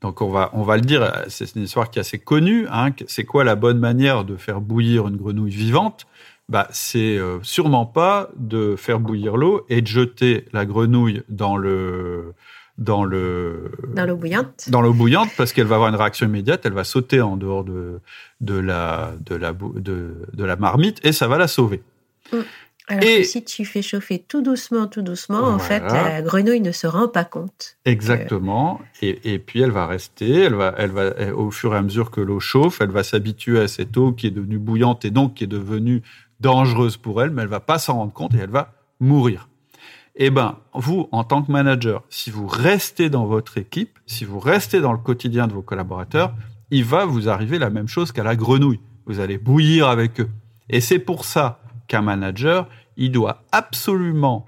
donc 0.02 0.22
on 0.22 0.30
va, 0.30 0.50
on 0.54 0.64
va 0.64 0.78
le 0.78 0.82
dire, 0.82 1.12
c'est 1.28 1.56
une 1.56 1.64
histoire 1.64 1.92
qui 1.92 2.00
est 2.00 2.02
assez 2.02 2.20
connue. 2.20 2.68
Hein, 2.72 2.92
c'est 3.08 3.26
quoi 3.26 3.44
la 3.44 3.56
bonne 3.56 3.80
manière 3.80 4.24
de 4.24 4.38
faire 4.38 4.62
bouillir 4.62 5.08
une 5.08 5.18
grenouille 5.18 5.52
vivante? 5.52 6.08
Bah, 6.50 6.68
c'est 6.72 7.18
euh, 7.18 7.40
sûrement 7.42 7.86
pas 7.86 8.30
de 8.36 8.76
faire 8.76 9.00
bouillir 9.00 9.38
l'eau 9.38 9.66
et 9.70 9.82
de 9.82 9.88
jeter 9.88 10.46
la 10.52 10.66
grenouille 10.66 11.24
dans 11.30 11.56
le 11.58 12.34
dans 12.78 13.04
le 13.04 13.72
dans 13.94 14.06
l'eau 14.06 14.18
bouillante 14.18 14.68
dans 14.70 14.82
l'eau 14.82 14.94
bouillante 14.94 15.30
parce 15.38 15.54
qu'elle 15.54 15.68
va 15.68 15.76
avoir 15.76 15.90
une 15.90 15.96
réaction 15.96 16.26
immédiate 16.26 16.66
elle 16.66 16.74
va 16.74 16.84
sauter 16.84 17.22
en 17.22 17.38
dehors 17.38 17.64
de 17.64 18.00
de 18.42 18.56
la 18.56 19.14
de 19.24 19.36
la 19.36 19.54
de, 19.54 20.26
de 20.34 20.44
la 20.44 20.56
marmite 20.56 21.00
et 21.06 21.12
ça 21.12 21.28
va 21.28 21.38
la 21.38 21.48
sauver 21.48 21.84
mm. 22.32 22.40
Alors 22.88 23.04
et, 23.04 23.22
que 23.22 23.24
si 23.24 23.44
tu 23.44 23.64
fais 23.64 23.82
chauffer 23.82 24.20
tout 24.20 24.42
doucement, 24.42 24.88
tout 24.88 25.02
doucement, 25.02 25.44
en 25.44 25.60
fait, 25.60 25.80
la 25.80 26.22
grenouille 26.22 26.60
ne 26.60 26.74
se 26.74 26.86
rend 26.86 27.08
pas 27.08 27.24
compte. 27.24 27.78
Exactement. 27.86 28.82
Et, 29.02 29.34
et, 29.34 29.40
puis 29.40 29.62
elle 29.62 29.72
va 29.72 29.88
rester, 29.88 30.42
elle 30.42 30.56
va, 30.56 30.76
elle 30.78 30.92
va, 30.92 31.14
au 31.34 31.50
fur 31.50 31.74
et 31.74 31.78
à 31.78 31.82
mesure 31.82 32.12
que 32.12 32.20
l'eau 32.20 32.42
chauffe, 32.42 32.82
elle 32.82 32.92
va 32.92 33.04
s'habituer 33.04 33.60
à 33.62 33.70
cette 33.70 33.96
eau 33.96 34.12
qui 34.12 34.28
est 34.28 34.32
devenue 34.32 34.58
bouillante 34.58 35.06
et 35.06 35.12
donc 35.12 35.36
qui 35.36 35.46
est 35.46 35.48
devenue 35.48 36.02
dangereuse 36.42 36.98
pour 36.98 37.24
elle, 37.24 37.30
mais 37.30 37.44
elle 37.44 37.48
va 37.48 37.62
pas 37.62 37.80
s'en 37.80 37.94
rendre 37.94 38.12
compte 38.12 38.34
et 38.34 38.40
elle 38.40 38.50
va 38.50 38.74
mourir. 39.00 39.48
Eh 40.16 40.30
ben, 40.30 40.58
vous, 40.74 41.08
en 41.12 41.24
tant 41.24 41.42
que 41.42 41.52
manager, 41.52 42.04
si 42.10 42.30
vous 42.30 42.48
restez 42.48 43.10
dans 43.10 43.26
votre 43.26 43.58
équipe, 43.58 43.98
si 44.06 44.26
vous 44.26 44.40
restez 44.40 44.80
dans 44.80 44.92
le 44.92 45.00
quotidien 45.00 45.48
de 45.48 45.54
vos 45.54 45.64
collaborateurs, 45.64 46.36
il 46.70 46.84
va 46.84 47.06
vous 47.06 47.30
arriver 47.30 47.58
la 47.58 47.70
même 47.70 47.88
chose 47.88 48.12
qu'à 48.12 48.24
la 48.24 48.36
grenouille. 48.36 48.80
Vous 49.06 49.20
allez 49.20 49.38
bouillir 49.38 49.88
avec 49.88 50.20
eux. 50.20 50.30
Et 50.70 50.82
c'est 50.82 51.00
pour 51.00 51.26
ça 51.26 51.63
qu'un 51.88 52.02
manager, 52.02 52.68
il 52.98 53.12
doit 53.12 53.44
absolument 53.52 54.46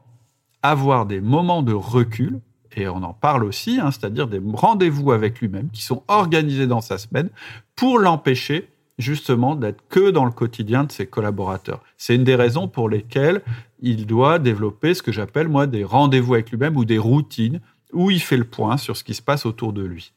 avoir 0.61 1.05
des 1.05 1.21
moments 1.21 1.63
de 1.63 1.73
recul, 1.73 2.39
et 2.75 2.87
on 2.87 3.03
en 3.03 3.13
parle 3.13 3.43
aussi, 3.43 3.79
hein, 3.79 3.91
c'est-à-dire 3.91 4.27
des 4.27 4.41
rendez-vous 4.53 5.11
avec 5.11 5.39
lui-même 5.39 5.69
qui 5.71 5.83
sont 5.83 6.03
organisés 6.07 6.67
dans 6.67 6.81
sa 6.81 6.97
semaine 6.97 7.29
pour 7.75 7.99
l'empêcher 7.99 8.69
justement 8.97 9.55
d'être 9.55 9.83
que 9.89 10.09
dans 10.09 10.25
le 10.25 10.31
quotidien 10.31 10.83
de 10.83 10.91
ses 10.91 11.05
collaborateurs. 11.05 11.81
C'est 11.97 12.15
une 12.15 12.23
des 12.23 12.35
raisons 12.35 12.67
pour 12.67 12.89
lesquelles 12.89 13.41
il 13.81 14.05
doit 14.05 14.39
développer 14.39 14.93
ce 14.93 15.03
que 15.03 15.11
j'appelle 15.11 15.47
moi 15.47 15.67
des 15.67 15.83
rendez-vous 15.83 16.33
avec 16.33 16.49
lui-même 16.51 16.77
ou 16.77 16.85
des 16.85 16.97
routines 16.97 17.59
où 17.93 18.09
il 18.09 18.21
fait 18.21 18.37
le 18.37 18.45
point 18.45 18.77
sur 18.77 18.97
ce 18.97 19.03
qui 19.03 19.13
se 19.13 19.21
passe 19.21 19.45
autour 19.45 19.73
de 19.73 19.83
lui. 19.83 20.13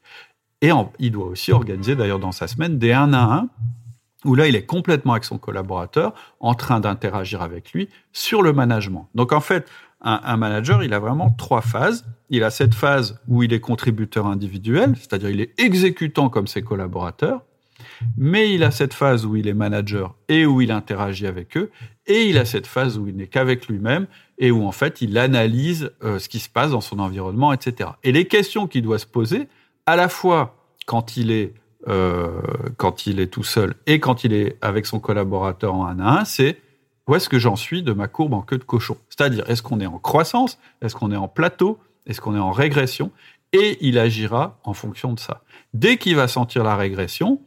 Et 0.61 0.71
il 0.99 1.11
doit 1.11 1.27
aussi 1.27 1.51
organiser 1.51 1.95
d'ailleurs 1.95 2.19
dans 2.19 2.33
sa 2.33 2.47
semaine 2.47 2.77
des 2.77 2.91
un 2.91 3.13
à 3.13 3.21
un 3.21 3.49
où 4.25 4.35
là 4.35 4.47
il 4.47 4.55
est 4.55 4.65
complètement 4.65 5.13
avec 5.13 5.23
son 5.23 5.37
collaborateur 5.37 6.13
en 6.39 6.53
train 6.53 6.79
d'interagir 6.79 7.41
avec 7.41 7.71
lui 7.71 7.89
sur 8.11 8.41
le 8.41 8.53
management. 8.53 9.09
Donc 9.15 9.31
en 9.31 9.41
fait, 9.41 9.69
un, 10.01 10.19
un, 10.23 10.37
manager, 10.37 10.83
il 10.83 10.93
a 10.93 10.99
vraiment 10.99 11.29
trois 11.29 11.61
phases. 11.61 12.05
Il 12.29 12.43
a 12.43 12.51
cette 12.51 12.73
phase 12.73 13.19
où 13.27 13.43
il 13.43 13.51
est 13.53 13.59
contributeur 13.59 14.27
individuel, 14.27 14.95
c'est-à-dire 14.95 15.29
il 15.29 15.41
est 15.41 15.59
exécutant 15.59 16.29
comme 16.29 16.47
ses 16.47 16.61
collaborateurs 16.61 17.41
mais 18.17 18.53
il 18.53 18.63
a 18.63 18.71
cette 18.71 18.93
phase 18.93 19.25
où 19.25 19.35
il 19.35 19.47
est 19.47 19.53
manager 19.53 20.15
et 20.27 20.45
où 20.45 20.61
il 20.61 20.71
interagit 20.71 21.27
avec 21.27 21.57
eux, 21.57 21.71
et 22.07 22.25
il 22.25 22.37
a 22.37 22.45
cette 22.45 22.67
phase 22.67 22.97
où 22.97 23.07
il 23.07 23.15
n'est 23.15 23.27
qu'avec 23.27 23.67
lui-même 23.67 24.07
et 24.37 24.51
où 24.51 24.65
en 24.65 24.71
fait 24.71 25.01
il 25.01 25.17
analyse 25.17 25.91
euh, 26.03 26.19
ce 26.19 26.29
qui 26.29 26.39
se 26.39 26.49
passe 26.49 26.71
dans 26.71 26.81
son 26.81 26.99
environnement, 26.99 27.53
etc. 27.53 27.91
Et 28.03 28.11
les 28.11 28.25
questions 28.25 28.67
qu'il 28.67 28.81
doit 28.81 28.99
se 28.99 29.05
poser, 29.05 29.47
à 29.85 29.95
la 29.95 30.09
fois 30.09 30.55
quand 30.85 31.17
il 31.17 31.31
est 31.31 31.53
euh, 31.87 32.41
quand 32.77 33.07
il 33.07 33.19
est 33.19 33.27
tout 33.27 33.43
seul 33.43 33.75
et 33.87 33.99
quand 33.99 34.23
il 34.23 34.33
est 34.33 34.57
avec 34.61 34.85
son 34.85 34.99
collaborateur 34.99 35.73
en 35.73 35.85
un 35.85 35.99
à 35.99 36.21
un, 36.21 36.25
c'est 36.25 36.59
où 37.07 37.15
est-ce 37.15 37.29
que 37.29 37.39
j'en 37.39 37.55
suis 37.55 37.81
de 37.81 37.93
ma 37.93 38.07
courbe 38.07 38.33
en 38.33 38.41
queue 38.41 38.57
de 38.57 38.63
cochon? 38.63 38.97
C'est-à-dire, 39.09 39.49
est-ce 39.49 39.63
qu'on 39.63 39.79
est 39.79 39.87
en 39.87 39.97
croissance? 39.97 40.59
Est-ce 40.81 40.95
qu'on 40.95 41.11
est 41.11 41.17
en 41.17 41.27
plateau? 41.27 41.79
Est-ce 42.05 42.21
qu'on 42.21 42.35
est 42.35 42.39
en 42.39 42.51
régression? 42.51 43.11
Et 43.51 43.77
il 43.81 43.97
agira 43.97 44.59
en 44.63 44.73
fonction 44.73 45.13
de 45.13 45.19
ça. 45.19 45.41
Dès 45.73 45.97
qu'il 45.97 46.15
va 46.15 46.27
sentir 46.27 46.63
la 46.63 46.75
régression, 46.75 47.41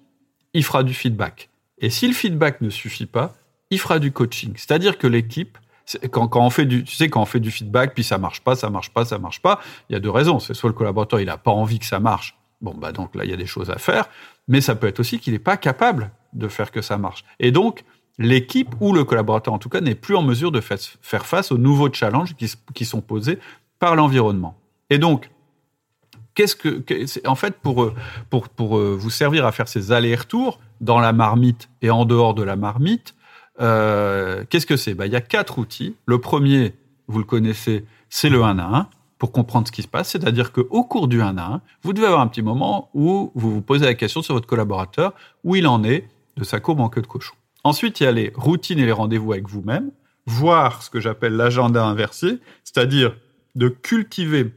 il 0.53 0.65
fera 0.65 0.83
du 0.83 0.95
feedback. 0.95 1.49
Et 1.79 1.91
si 1.91 2.09
le 2.09 2.13
feedback 2.13 2.61
ne 2.61 2.71
suffit 2.71 3.07
pas, 3.07 3.35
il 3.71 3.79
fera 3.79 3.99
du 3.99 4.13
coaching. 4.13 4.53
C'est-à-dire 4.57 4.99
que 4.99 5.07
l'équipe, 5.07 5.59
quand, 6.11 6.35
on 6.37 6.51
fait 6.51 6.67
du, 6.67 6.85
tu 6.85 6.95
sais, 6.95 7.09
quand 7.09 7.23
on 7.23 7.27
fait 7.27 7.41
du 7.41 7.51
feedback, 7.51 7.95
puis 7.95 8.03
ça 8.03 8.19
marche 8.19 8.41
pas, 8.41 8.57
ça 8.57 8.69
marche 8.69 8.91
pas, 8.91 9.05
ça 9.05 9.19
marche 9.19 9.41
pas, 9.43 9.61
il 9.89 9.93
y 9.93 9.97
a 9.97 10.01
deux 10.01 10.11
raisons. 10.11 10.41
C'est 10.41 10.55
soit 10.55 10.71
le 10.71 10.75
collaborateur, 10.75 11.21
il 11.21 11.27
n'a 11.27 11.39
pas 11.39 11.51
envie 11.51 11.79
que 11.79 11.87
ça 11.87 12.01
marche. 12.01 12.37
Bon, 12.63 12.75
bah 12.75 12.93
donc 12.93 13.15
là, 13.17 13.25
il 13.25 13.31
y 13.31 13.35
a 13.35 13.37
des 13.37 13.47
choses 13.47 13.71
à 13.71 13.79
faire. 13.79 14.09
Mais 14.49 14.61
ça 14.61 14.75
peut 14.75 14.87
être 14.87 15.01
aussi 15.01 15.19
qu'il 15.19 15.33
n'est 15.33 15.39
pas 15.41 15.57
capable 15.57 16.13
de 16.33 16.49
faire 16.49 16.71
que 16.71 16.81
ça 16.81 16.97
marche. 16.97 17.25
Et 17.41 17.51
donc, 17.51 17.85
l'équipe 18.19 18.75
ou 18.81 18.93
le 18.93 19.05
collaborateur, 19.05 19.53
en 19.53 19.59
tout 19.59 19.69
cas, 19.69 19.81
n'est 19.81 19.97
plus 19.97 20.15
en 20.15 20.23
mesure 20.23 20.53
de 20.53 20.61
faire 20.61 21.27
face 21.27 21.53
aux 21.53 21.59
nouveaux 21.59 21.93
challenges 21.93 22.35
qui, 22.37 22.85
sont 22.85 23.01
posés 23.01 23.39
par 23.81 23.97
l'environnement. 23.97 24.57
Et 24.91 24.99
donc, 24.99 25.31
qu'est-ce 26.35 26.55
que, 26.55 26.83
en 27.27 27.35
fait, 27.35 27.57
pour, 27.57 27.93
pour, 28.31 28.49
pour 28.49 28.79
euh, 28.79 28.97
vous 28.99 29.11
servir 29.11 29.45
à 29.45 29.53
faire 29.53 29.69
ces 29.69 29.91
allers-retours 29.91 30.61
dans 30.81 31.01
la 31.01 31.13
marmite 31.13 31.69
et 31.83 31.91
en 31.91 32.05
dehors 32.05 32.35
de 32.35 32.45
la 32.45 32.57
marmite, 32.57 33.15
euh, 33.61 34.45
qu'est-ce 34.49 34.67
que 34.67 34.77
c'est? 34.77 34.95
Bah, 34.95 35.07
Il 35.07 35.13
y 35.13 35.17
a 35.17 35.21
quatre 35.21 35.59
outils. 35.59 35.97
Le 36.07 36.21
premier, 36.21 36.75
vous 37.09 37.19
le 37.19 37.25
connaissez, 37.25 37.85
c'est 38.09 38.29
le 38.29 38.43
1 38.43 38.59
à 38.59 38.63
1 38.63 38.89
pour 39.23 39.31
comprendre 39.31 39.69
ce 39.69 39.73
qui 39.73 39.83
se 39.83 39.89
passe. 39.89 40.09
C'est-à-dire 40.09 40.51
qu'au 40.51 40.83
cours 40.83 41.07
du 41.07 41.23
1 41.23 41.39
à 41.39 41.45
1, 41.45 41.61
vous 41.85 41.93
devez 41.93 42.07
avoir 42.07 42.23
un 42.23 42.27
petit 42.27 42.43
moment 42.43 42.91
où 42.93 43.31
vous 43.37 43.53
vous 43.53 43.63
posez 43.63 43.85
la 43.85 43.95
question 43.95 44.21
sur 44.21 44.35
votre 44.35 44.49
collaborateur, 44.49 45.15
où 45.45 45.55
il 45.55 45.69
en 45.69 45.85
est 45.85 46.09
de 46.37 46.43
sa 46.43 46.59
courbe 46.59 46.81
en 46.81 46.89
queue 46.89 47.03
de 47.03 47.07
cochon. 47.07 47.37
Ensuite, 47.63 48.01
il 48.01 48.03
y 48.03 48.07
a 48.07 48.11
les 48.11 48.33
routines 48.35 48.81
et 48.81 48.85
les 48.85 48.91
rendez-vous 48.91 49.33
avec 49.33 49.49
vous-même, 49.49 49.93
voir 50.27 50.83
ce 50.83 50.91
que 50.91 50.99
j'appelle 50.99 51.37
l'agenda 51.37 51.85
inversé, 51.85 52.41
c'est-à-dire 52.65 53.15
de 53.55 53.69
cultiver 53.69 54.53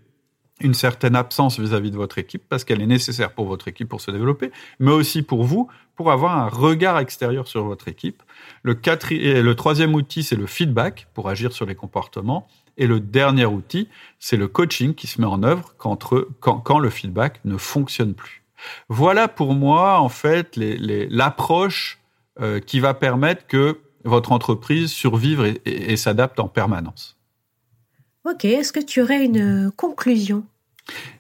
une 0.62 0.73
certaine 0.73 1.15
absence 1.15 1.60
vis-à-vis 1.60 1.91
de 1.91 1.97
votre 1.97 2.17
équipe 2.17 2.49
parce 2.49 2.63
qu'elle 2.63 2.82
est 2.82 2.88
nécessaire 2.88 3.34
pour 3.34 3.45
votre 3.45 3.67
équipe 3.67 3.88
pour 3.88 4.01
se 4.01 4.10
développer, 4.10 4.51
mais 4.80 4.91
aussi 4.91 5.21
pour 5.21 5.43
vous 5.43 5.67
pour 5.95 6.12
avoir 6.12 6.36
un 6.39 6.47
regard 6.47 6.97
extérieur 6.97 7.47
sur 7.47 7.65
votre 7.65 7.88
équipe. 7.88 8.23
Le, 8.63 8.73
le 8.73 9.54
troisième 9.54 9.93
outil, 9.93 10.23
c'est 10.23 10.36
le 10.36 10.47
feedback 10.47 11.08
pour 11.13 11.30
agir 11.30 11.54
sur 11.54 11.67
les 11.67 11.75
comportements. 11.75 12.47
Et 12.78 12.88
le 12.88 13.00
dernier 13.00 13.46
outil, 13.46 13.90
c'est 14.20 14.38
le 14.38 14.48
coaching 14.48 14.94
qui 14.94 15.08
se 15.08 15.22
met 15.22 15.28
en 15.28 15.44
œuvre 15.44 15.74
quand, 15.78 15.98
quand, 16.40 16.80
le 16.80 16.90
feedback 16.90 17.40
ne 17.46 17.58
fonctionne 17.58 18.14
plus. 18.14 18.44
Voilà 18.90 19.28
pour 19.28 19.54
moi, 19.54 20.00
en 20.00 20.10
fait, 20.10 20.58
l'approche 20.58 22.00
euh, 22.42 22.60
qui 22.60 22.80
va 22.80 22.94
permettre 22.94 23.48
que 23.48 23.80
votre 24.04 24.32
entreprise 24.32 24.92
survive 24.92 25.60
et 25.66 25.98
s'adapte 25.98 26.40
en 26.40 26.48
permanence. 26.48 27.18
Ok, 28.26 28.46
est-ce 28.46 28.74
que 28.74 28.80
tu 28.80 29.02
aurais 29.02 29.24
une 29.24 29.72
conclusion? 29.76 30.46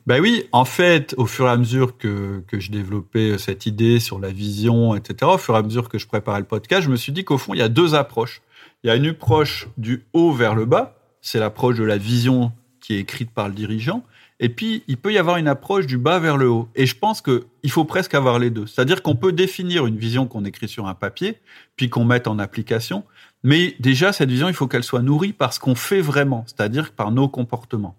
Ben 0.07 0.21
oui, 0.21 0.45
en 0.51 0.65
fait, 0.65 1.13
au 1.17 1.25
fur 1.25 1.47
et 1.47 1.51
à 1.51 1.57
mesure 1.57 1.97
que, 1.97 2.43
que 2.47 2.59
je 2.59 2.71
développais 2.71 3.37
cette 3.37 3.65
idée 3.65 3.99
sur 3.99 4.19
la 4.19 4.29
vision, 4.29 4.95
etc., 4.95 5.31
au 5.33 5.37
fur 5.37 5.55
et 5.55 5.57
à 5.57 5.61
mesure 5.63 5.89
que 5.89 5.97
je 5.97 6.07
préparais 6.07 6.39
le 6.39 6.45
podcast, 6.45 6.83
je 6.83 6.89
me 6.89 6.95
suis 6.95 7.11
dit 7.11 7.23
qu'au 7.23 7.37
fond, 7.37 7.53
il 7.53 7.59
y 7.59 7.63
a 7.63 7.69
deux 7.69 7.95
approches. 7.95 8.41
Il 8.83 8.87
y 8.87 8.89
a 8.89 8.95
une 8.95 9.07
approche 9.07 9.67
du 9.77 10.03
haut 10.13 10.31
vers 10.31 10.55
le 10.55 10.65
bas, 10.65 10.94
c'est 11.25 11.39
l'approche 11.39 11.77
de 11.77 11.83
la 11.83 11.97
vision 11.97 12.51
qui 12.79 12.93
est 12.93 12.99
écrite 12.99 13.31
par 13.31 13.47
le 13.47 13.55
dirigeant, 13.55 14.03
et 14.39 14.47
puis 14.47 14.83
il 14.87 14.97
peut 14.97 15.11
y 15.11 15.17
avoir 15.17 15.37
une 15.37 15.47
approche 15.47 15.87
du 15.87 15.97
bas 15.97 16.19
vers 16.19 16.37
le 16.37 16.47
haut. 16.47 16.69
Et 16.75 16.85
je 16.85 16.95
pense 16.95 17.23
qu'il 17.23 17.71
faut 17.71 17.83
presque 17.83 18.13
avoir 18.13 18.37
les 18.37 18.51
deux. 18.51 18.67
C'est-à-dire 18.67 19.01
qu'on 19.01 19.15
peut 19.15 19.31
définir 19.31 19.87
une 19.87 19.97
vision 19.97 20.27
qu'on 20.27 20.45
écrit 20.45 20.67
sur 20.67 20.85
un 20.85 20.93
papier, 20.93 21.39
puis 21.77 21.89
qu'on 21.89 22.05
mette 22.05 22.27
en 22.27 22.37
application, 22.37 23.03
mais 23.41 23.75
déjà, 23.79 24.13
cette 24.13 24.29
vision, 24.29 24.49
il 24.49 24.53
faut 24.53 24.67
qu'elle 24.67 24.83
soit 24.83 25.01
nourrie 25.01 25.33
par 25.33 25.51
ce 25.51 25.59
qu'on 25.59 25.73
fait 25.73 26.01
vraiment, 26.01 26.43
c'est-à-dire 26.45 26.91
par 26.91 27.11
nos 27.11 27.27
comportements. 27.27 27.95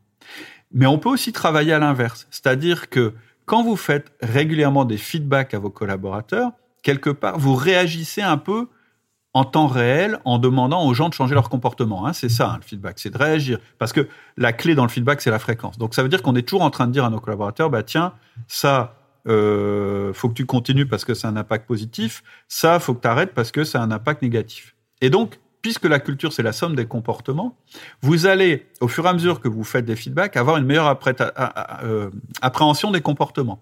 Mais 0.73 0.87
on 0.87 0.99
peut 0.99 1.09
aussi 1.09 1.33
travailler 1.33 1.73
à 1.73 1.81
l'inverse, 1.81 2.29
c'est-à-dire 2.31 2.91
que 2.91 3.13
quand 3.45 3.65
vous 3.65 3.77
faites 3.77 4.13
régulièrement 4.23 4.85
des 4.85 4.99
feedbacks 4.99 5.53
à 5.53 5.59
vos 5.59 5.71
collaborateurs, 5.71 6.53
quelque 6.85 7.11
part, 7.11 7.41
vous 7.41 7.55
réagissez 7.57 8.23
un 8.23 8.37
peu 8.37 8.69
en 9.37 9.45
temps 9.45 9.67
réel 9.67 10.19
en 10.25 10.39
demandant 10.39 10.87
aux 10.87 10.95
gens 10.95 11.11
de 11.11 11.15
changer 11.15 11.35
leur 11.35 11.51
comportement. 11.51 12.07
Hein. 12.07 12.15
c'est 12.15 12.31
ça, 12.31 12.53
hein, 12.53 12.57
le 12.57 12.63
feedback, 12.67 12.99
c'est 12.99 13.11
de 13.11 13.19
réagir. 13.19 13.59
Parce 13.79 13.93
que 13.93 14.09
la 14.39 14.55
clé 14.55 14.75
dans 14.75 14.83
le 14.83 14.89
feedback, 14.89 15.21
c'est 15.21 15.31
la 15.31 15.39
fréquence. 15.39 15.77
Donc 15.77 15.95
ça 15.95 16.03
veut 16.03 16.09
dire 16.09 16.23
qu'on 16.23 16.35
est 16.37 16.43
toujours 16.43 16.63
en 16.63 16.71
train 16.71 16.87
de 16.87 16.93
dire 16.93 17.05
à 17.05 17.11
nos 17.11 17.21
collaborateurs, 17.21 17.69
bah 17.69 17.83
tiens, 17.83 18.15
ça, 18.49 18.95
euh, 19.29 20.15
faut 20.15 20.31
que 20.31 20.35
tu 20.35 20.47
continues 20.47 20.87
parce 20.87 21.05
que 21.05 21.13
c'est 21.13 21.27
un 21.27 21.37
impact 21.37 21.67
positif. 21.67 22.25
Ça, 22.49 22.81
faut 22.81 22.95
que 22.95 23.03
tu 23.03 23.09
arrêtes 23.09 23.35
parce 23.35 23.53
que 23.53 23.65
c'est 23.65 23.77
un 23.77 23.91
impact 23.91 24.23
négatif. 24.23 24.75
Et 25.03 25.11
donc, 25.11 25.39
puisque 25.61 25.85
la 25.85 25.99
culture, 25.99 26.33
c'est 26.33 26.43
la 26.43 26.53
somme 26.53 26.75
des 26.75 26.87
comportements, 26.87 27.59
vous 28.01 28.25
allez, 28.25 28.67
au 28.81 28.89
fur 28.89 29.05
et 29.05 29.09
à 29.11 29.13
mesure 29.13 29.41
que 29.41 29.49
vous 29.49 29.65
faites 29.65 29.85
des 29.85 29.97
feedbacks, 29.97 30.39
avoir 30.39 30.57
une 30.57 30.65
meilleure 30.65 30.99
euh, 31.85 32.09
appréhension 32.41 32.91
des 32.91 33.03
comportements. 33.03 33.61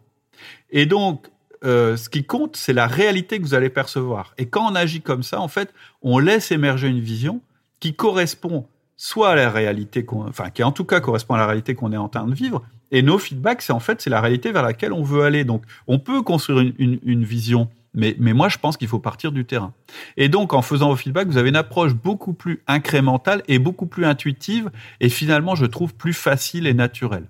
Et 0.71 0.87
donc, 0.87 1.27
euh, 1.65 1.97
ce 1.97 2.09
qui 2.09 2.25
compte, 2.25 2.57
c'est 2.57 2.73
la 2.73 2.87
réalité 2.87 3.39
que 3.39 3.45
vous 3.45 3.55
allez 3.55 3.71
percevoir. 3.71 4.35
Et 4.39 4.47
quand 4.47 4.71
on 4.71 4.75
agit 4.75 5.01
comme 5.01 5.23
ça, 5.23 5.41
en 5.41 5.49
fait, 5.49 5.73
on 6.03 6.19
laisse 6.19 6.53
émerger 6.53 6.89
une 6.89 7.01
vision 7.01 7.41
qui 7.81 7.95
correspond 7.95 8.67
soit 8.97 9.31
à 9.31 9.35
la 9.35 9.51
réalité, 9.51 10.07
enfin, 10.09 10.51
qui 10.51 10.63
en 10.63 10.73
tout 10.73 10.85
cas 10.85 11.01
correspond 11.01 11.35
à 11.35 11.39
la 11.39 11.47
réalité 11.47 11.75
qu'on 11.75 11.93
est 11.93 11.97
en 11.97 12.09
train 12.09 12.27
de 12.27 12.35
vivre. 12.35 12.63
Et 12.91 13.03
nos 13.03 13.19
feedbacks, 13.19 13.63
c'est 13.63 13.73
en 13.73 13.81
fait, 13.81 14.01
c'est 14.01 14.11
la 14.11 14.21
réalité 14.21 14.53
vers 14.53 14.63
laquelle 14.63 14.93
on 14.93 15.03
veut 15.03 15.23
aller. 15.23 15.45
Donc, 15.45 15.65
on 15.89 15.99
peut 15.99 16.23
construire 16.23 16.73
une 16.79 17.25
vision 17.25 17.69
mais, 17.95 18.17
mais 18.19 18.33
moi, 18.33 18.49
je 18.49 18.59
pense 18.59 18.77
qu'il 18.77 18.89
faut 18.89 18.99
partir 18.99 19.33
du 19.33 19.45
terrain. 19.45 19.73
Et 20.17 20.29
donc, 20.29 20.53
en 20.53 20.63
faisant 20.63 20.89
vos 20.89 20.97
feedbacks, 20.97 21.29
vous 21.29 21.37
avez 21.37 21.49
une 21.49 21.57
approche 21.57 21.95
beaucoup 21.95 22.33
plus 22.35 22.63
incrémentale 22.67 23.43
et 23.47 23.59
beaucoup 23.59 23.87
plus 23.87 24.05
intuitive 24.05 24.71
et 25.01 25.09
finalement, 25.09 25.55
je 25.55 25.65
trouve, 25.65 25.95
plus 25.95 26.13
facile 26.13 26.67
et 26.67 26.75
naturelle. 26.75 27.27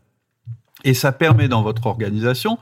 Et 0.83 0.95
ça 0.95 1.13
permet 1.13 1.49
dans 1.49 1.63
votre 1.63 1.87
organisation 1.87 2.59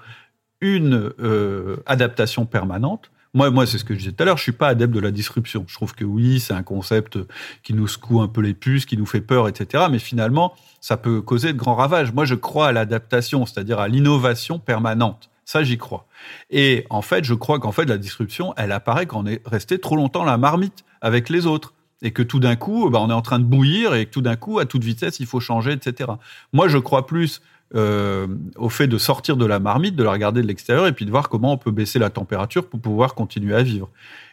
une 0.62 1.12
euh, 1.20 1.76
adaptation 1.84 2.46
permanente. 2.46 3.10
Moi, 3.34 3.50
moi, 3.50 3.66
c'est 3.66 3.78
ce 3.78 3.84
que 3.84 3.94
je 3.94 3.98
disais 3.98 4.12
tout 4.12 4.22
à 4.22 4.26
l'heure. 4.26 4.36
Je 4.36 4.42
suis 4.42 4.52
pas 4.52 4.68
adepte 4.68 4.94
de 4.94 5.00
la 5.00 5.10
disruption. 5.10 5.64
Je 5.66 5.74
trouve 5.74 5.94
que 5.94 6.04
oui, 6.04 6.38
c'est 6.38 6.52
un 6.52 6.62
concept 6.62 7.18
qui 7.62 7.74
nous 7.74 7.88
secoue 7.88 8.20
un 8.20 8.28
peu 8.28 8.42
les 8.42 8.54
puces, 8.54 8.86
qui 8.86 8.96
nous 8.96 9.06
fait 9.06 9.22
peur, 9.22 9.48
etc. 9.48 9.84
Mais 9.90 9.98
finalement, 9.98 10.54
ça 10.80 10.96
peut 10.96 11.22
causer 11.22 11.52
de 11.52 11.58
grands 11.58 11.74
ravages. 11.74 12.12
Moi, 12.12 12.26
je 12.26 12.34
crois 12.34 12.68
à 12.68 12.72
l'adaptation, 12.72 13.46
c'est-à-dire 13.46 13.80
à 13.80 13.88
l'innovation 13.88 14.58
permanente. 14.58 15.30
Ça, 15.46 15.64
j'y 15.64 15.78
crois. 15.78 16.06
Et 16.50 16.86
en 16.90 17.02
fait, 17.02 17.24
je 17.24 17.34
crois 17.34 17.58
qu'en 17.58 17.72
fait, 17.72 17.86
la 17.86 17.98
disruption, 17.98 18.54
elle 18.56 18.70
apparaît 18.70 19.06
quand 19.06 19.24
on 19.24 19.26
est 19.26 19.40
resté 19.46 19.78
trop 19.78 19.96
longtemps 19.96 20.24
la 20.24 20.38
marmite 20.38 20.84
avec 21.00 21.28
les 21.28 21.46
autres. 21.46 21.74
Et 22.04 22.10
que 22.10 22.22
tout 22.22 22.40
d'un 22.40 22.56
coup, 22.56 22.90
bah, 22.90 22.98
on 23.00 23.10
est 23.10 23.14
en 23.14 23.22
train 23.22 23.38
de 23.38 23.44
bouillir 23.44 23.94
et 23.94 24.06
que 24.06 24.10
tout 24.10 24.22
d'un 24.22 24.34
coup, 24.36 24.58
à 24.58 24.66
toute 24.66 24.82
vitesse, 24.82 25.20
il 25.20 25.26
faut 25.26 25.40
changer, 25.40 25.72
etc. 25.72 26.10
Moi, 26.52 26.68
je 26.68 26.78
crois 26.78 27.06
plus 27.06 27.40
euh, 27.74 28.26
au 28.56 28.68
fait 28.68 28.86
de 28.86 28.98
sortir 28.98 29.36
de 29.36 29.46
la 29.46 29.58
marmite, 29.58 29.96
de 29.96 30.04
la 30.04 30.12
regarder 30.12 30.42
de 30.42 30.46
l'extérieur 30.46 30.86
et 30.86 30.92
puis 30.92 31.06
de 31.06 31.10
voir 31.10 31.28
comment 31.28 31.52
on 31.52 31.56
peut 31.56 31.70
baisser 31.70 31.98
la 31.98 32.10
température 32.10 32.66
pour 32.66 32.80
pouvoir 32.80 33.14
continuer 33.14 33.54
à 33.54 33.62
vivre. 33.62 33.88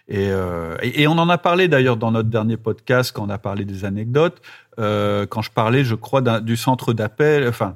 Et, 0.08 0.30
euh, 0.32 0.76
et, 0.82 1.08
on 1.08 1.14
en 1.14 1.30
a 1.30 1.38
parlé 1.38 1.68
d'ailleurs 1.68 1.96
dans 1.96 2.12
notre 2.12 2.30
dernier 2.30 2.58
podcast 2.58 3.12
quand 3.14 3.26
on 3.26 3.30
a 3.30 3.38
parlé 3.38 3.64
des 3.64 3.86
anecdotes, 3.86 4.42
euh, 4.80 5.26
quand 5.28 5.42
je 5.42 5.52
parlais, 5.52 5.84
je 5.84 5.96
crois, 5.96 6.22
du 6.42 6.58
centre 6.58 6.94
d'appel, 6.94 7.48
enfin, 7.48 7.76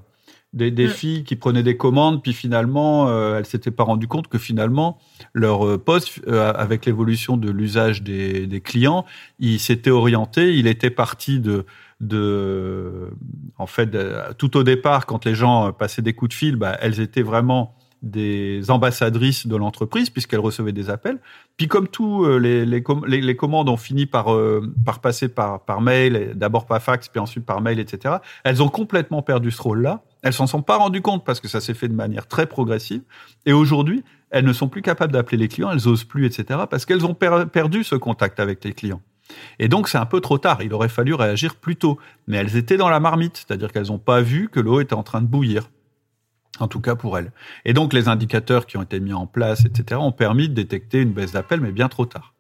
des, 0.54 0.72
des 0.72 0.88
mm. 0.88 0.92
filles 0.92 1.24
qui 1.24 1.36
prenaient 1.36 1.64
des 1.64 1.78
commandes, 1.78 2.22
puis 2.22 2.34
finalement, 2.34 3.10
euh, 3.10 3.38
elles 3.38 3.46
s'étaient 3.46 3.72
pas 3.72 3.84
rendues 3.84 4.08
compte 4.08 4.28
que 4.28 4.38
finalement, 4.38 5.00
leur 5.34 5.66
euh, 5.66 5.78
poste, 5.78 6.22
euh, 6.28 6.54
avec 6.54 6.86
l'évolution 6.86 7.38
de 7.38 7.50
l'usage 7.50 8.04
des, 8.04 8.48
des, 8.48 8.62
clients, 8.62 9.06
il 9.40 9.60
s'était 9.60 9.90
orienté, 9.90 10.56
il 10.56 10.68
était 10.68 10.92
parti 10.92 11.40
de, 11.40 11.66
de 12.00 13.10
en 13.58 13.68
fait, 13.68 13.96
tout 14.38 14.58
au 14.58 14.64
départ, 14.64 15.06
quand 15.06 15.26
les 15.26 15.36
gens 15.36 15.72
passaient 15.72 16.02
des 16.02 16.14
coups 16.14 16.30
de 16.30 16.34
fil, 16.34 16.56
bah, 16.56 16.78
elles 16.82 17.00
étaient 17.00 17.22
vraiment 17.22 17.76
des 18.04 18.70
ambassadrices 18.70 19.48
de 19.48 19.56
l'entreprise 19.56 20.10
puisqu'elles 20.10 20.42
recevaient 20.42 20.74
des 20.74 20.90
appels. 20.90 21.20
Puis 21.56 21.68
comme 21.68 21.88
tout, 21.88 22.26
euh, 22.26 22.38
les, 22.38 23.36
commandes 23.36 23.70
ont 23.70 23.78
fini 23.78 24.06
par, 24.06 24.34
euh, 24.34 24.74
passer 25.02 25.30
par, 25.30 25.62
par 25.62 25.82
mail, 25.82 26.34
d'abord 26.36 26.66
par 26.66 26.82
fax, 26.82 27.08
puis 27.08 27.20
ensuite 27.20 27.46
par 27.46 27.62
mail, 27.62 27.80
etc. 27.80 28.16
Elles 28.44 28.62
ont 28.62 28.68
complètement 28.68 29.22
perdu 29.22 29.52
ce 29.52 29.62
rôle-là. 29.62 30.04
Elles 30.22 30.34
s'en 30.34 30.48
sont 30.48 30.62
pas 30.62 30.78
rendues 30.78 31.02
compte 31.02 31.26
parce 31.26 31.40
que 31.40 31.48
ça 31.48 31.62
s'est 31.62 31.74
fait 31.74 31.88
de 31.88 31.96
manière 31.96 32.28
très 32.28 32.46
progressive. 32.46 33.02
Et 33.46 33.54
aujourd'hui, 33.54 34.04
elles 34.30 34.46
ne 34.46 34.54
sont 34.54 34.68
plus 34.68 34.82
capables 34.82 35.14
d'appeler 35.14 35.38
les 35.38 35.48
clients, 35.48 35.72
elles 35.72 35.88
osent 35.88 36.04
plus, 36.04 36.26
etc. 36.26 36.62
parce 36.70 36.86
qu'elles 36.86 37.06
ont 37.06 37.14
perdu 37.14 37.84
ce 37.84 37.96
contact 37.96 38.40
avec 38.40 38.64
les 38.66 38.74
clients. 38.74 39.02
Et 39.60 39.68
donc 39.68 39.88
c'est 39.88 39.98
un 39.98 40.06
peu 40.06 40.22
trop 40.22 40.38
tard. 40.38 40.62
Il 40.62 40.74
aurait 40.74 40.90
fallu 40.90 41.14
réagir 41.14 41.56
plus 41.56 41.76
tôt. 41.76 41.98
Mais 42.28 42.38
elles 42.38 42.56
étaient 42.58 42.78
dans 42.78 42.90
la 42.90 43.00
marmite, 43.00 43.38
c'est-à-dire 43.38 43.72
qu'elles 43.72 43.88
n'ont 43.88 44.00
pas 44.00 44.22
vu 44.22 44.50
que 44.50 44.60
l'eau 44.60 44.82
était 44.82 44.94
en 44.94 45.04
train 45.04 45.22
de 45.22 45.28
bouillir 45.28 45.70
en 46.60 46.68
tout 46.68 46.82
cas 46.82 46.96
pour 46.96 47.18
elle. 47.18 47.32
Et 47.66 47.74
donc 47.74 47.94
les 47.94 48.08
indicateurs 48.08 48.66
qui 48.66 48.78
ont 48.78 48.84
été 48.84 49.00
mis 49.00 49.14
en 49.14 49.26
place, 49.26 49.66
etc., 49.66 50.00
ont 50.02 50.12
permis 50.12 50.50
de 50.50 50.54
détecter 50.54 51.02
une 51.02 51.12
baisse 51.12 51.32
d'appel, 51.32 51.62
mais 51.62 51.72
bien 51.72 51.90
trop 51.90 52.06
tard. 52.06 52.34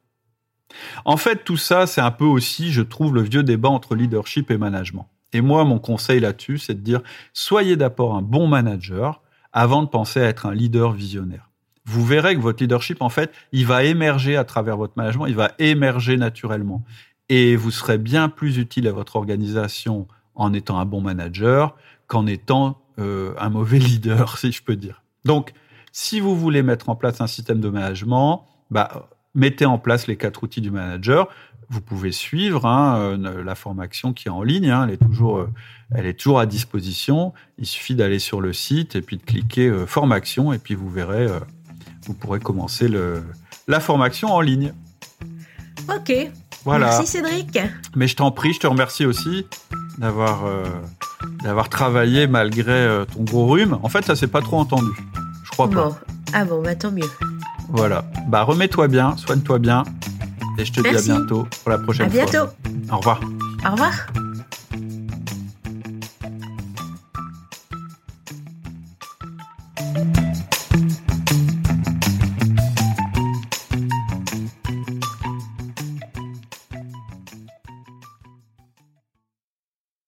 En 1.05 1.17
fait, 1.17 1.43
tout 1.43 1.57
ça, 1.57 1.85
c'est 1.87 2.01
un 2.01 2.11
peu 2.11 2.25
aussi, 2.25 2.71
je 2.71 2.81
trouve, 2.81 3.13
le 3.13 3.21
vieux 3.21 3.43
débat 3.43 3.69
entre 3.69 3.95
leadership 3.95 4.49
et 4.51 4.57
management. 4.57 5.07
Et 5.33 5.41
moi, 5.41 5.65
mon 5.65 5.79
conseil 5.79 6.19
là-dessus, 6.19 6.59
c'est 6.59 6.75
de 6.75 6.79
dire, 6.79 7.01
soyez 7.33 7.75
d'abord 7.75 8.15
un 8.15 8.21
bon 8.21 8.47
manager 8.47 9.21
avant 9.51 9.83
de 9.83 9.87
penser 9.87 10.19
à 10.19 10.25
être 10.25 10.45
un 10.45 10.53
leader 10.53 10.93
visionnaire. 10.93 11.49
Vous 11.85 12.05
verrez 12.05 12.35
que 12.35 12.41
votre 12.41 12.63
leadership, 12.63 13.01
en 13.01 13.09
fait, 13.09 13.31
il 13.51 13.65
va 13.65 13.83
émerger 13.83 14.37
à 14.37 14.43
travers 14.43 14.77
votre 14.77 14.93
management, 14.95 15.25
il 15.27 15.35
va 15.35 15.51
émerger 15.59 16.17
naturellement. 16.17 16.83
Et 17.29 17.55
vous 17.55 17.71
serez 17.71 17.97
bien 17.97 18.29
plus 18.29 18.57
utile 18.57 18.87
à 18.87 18.91
votre 18.91 19.15
organisation 19.15 20.07
en 20.35 20.53
étant 20.53 20.79
un 20.79 20.85
bon 20.85 21.01
manager 21.01 21.75
qu'en 22.07 22.25
étant 22.25 22.79
un 22.97 23.49
mauvais 23.49 23.79
leader, 23.79 24.37
si 24.37 24.51
je 24.51 24.63
peux 24.63 24.75
dire. 24.75 25.01
Donc, 25.25 25.53
si 25.91 26.19
vous 26.19 26.35
voulez 26.35 26.63
mettre 26.63 26.89
en 26.89 26.95
place 26.95 27.21
un 27.21 27.27
système 27.27 27.59
de 27.59 27.69
management, 27.69 28.45
bah, 28.71 29.09
mettez 29.35 29.65
en 29.65 29.77
place 29.77 30.07
les 30.07 30.15
quatre 30.15 30.43
outils 30.43 30.61
du 30.61 30.71
manager. 30.71 31.27
Vous 31.69 31.81
pouvez 31.81 32.11
suivre 32.11 32.65
hein, 32.65 33.17
la 33.17 33.55
formation 33.55 34.13
qui 34.13 34.27
est 34.27 34.31
en 34.31 34.43
ligne. 34.43 34.69
Hein, 34.69 34.85
elle, 34.87 34.93
est 34.93 34.97
toujours, 34.97 35.47
elle 35.93 36.05
est 36.05 36.19
toujours 36.19 36.39
à 36.39 36.45
disposition. 36.45 37.33
Il 37.57 37.65
suffit 37.65 37.95
d'aller 37.95 38.19
sur 38.19 38.41
le 38.41 38.53
site 38.53 38.95
et 38.95 39.01
puis 39.01 39.17
de 39.17 39.23
cliquer 39.23 39.71
formation 39.87 40.53
et 40.53 40.59
puis 40.59 40.75
vous 40.75 40.89
verrez, 40.89 41.27
vous 42.05 42.13
pourrez 42.13 42.39
commencer 42.39 42.87
le, 42.87 43.23
la 43.67 43.79
formation 43.79 44.33
en 44.33 44.41
ligne. 44.41 44.73
Ok. 45.89 46.13
Voilà. 46.65 46.87
Merci 46.87 47.07
Cédric. 47.07 47.59
Mais 47.95 48.07
je 48.07 48.15
t'en 48.15 48.31
prie, 48.31 48.53
je 48.53 48.59
te 48.59 48.67
remercie 48.67 49.05
aussi 49.05 49.45
d'avoir 49.97 50.45
euh, 50.45 50.63
d'avoir 51.43 51.69
travaillé 51.69 52.25
malgré 52.27 52.71
euh, 52.71 53.05
ton 53.05 53.23
gros 53.23 53.47
rhume. 53.47 53.77
En 53.83 53.89
fait, 53.89 54.05
ça 54.05 54.15
s'est 54.15 54.27
pas 54.27 54.41
trop 54.41 54.59
entendu. 54.59 54.89
Je 55.43 55.51
crois 55.51 55.69
pas. 55.69 55.89
Bon. 55.89 55.95
Ah 56.33 56.45
bon, 56.45 56.61
bah 56.61 56.75
tant 56.75 56.91
mieux. 56.91 57.09
Voilà. 57.69 58.05
Bah 58.27 58.43
remets-toi 58.43 58.87
bien, 58.87 59.17
soigne-toi 59.17 59.59
bien. 59.59 59.83
Et 60.57 60.65
je 60.65 60.71
te 60.71 60.81
dis 60.81 60.95
à 60.95 61.01
bientôt 61.01 61.47
pour 61.63 61.71
la 61.71 61.77
prochaine 61.79 62.09
fois. 62.09 62.21
À 62.21 62.25
bientôt. 62.25 62.49
Au 62.91 62.97
revoir. 62.97 63.19
Au 63.65 63.71
revoir. 63.71 63.93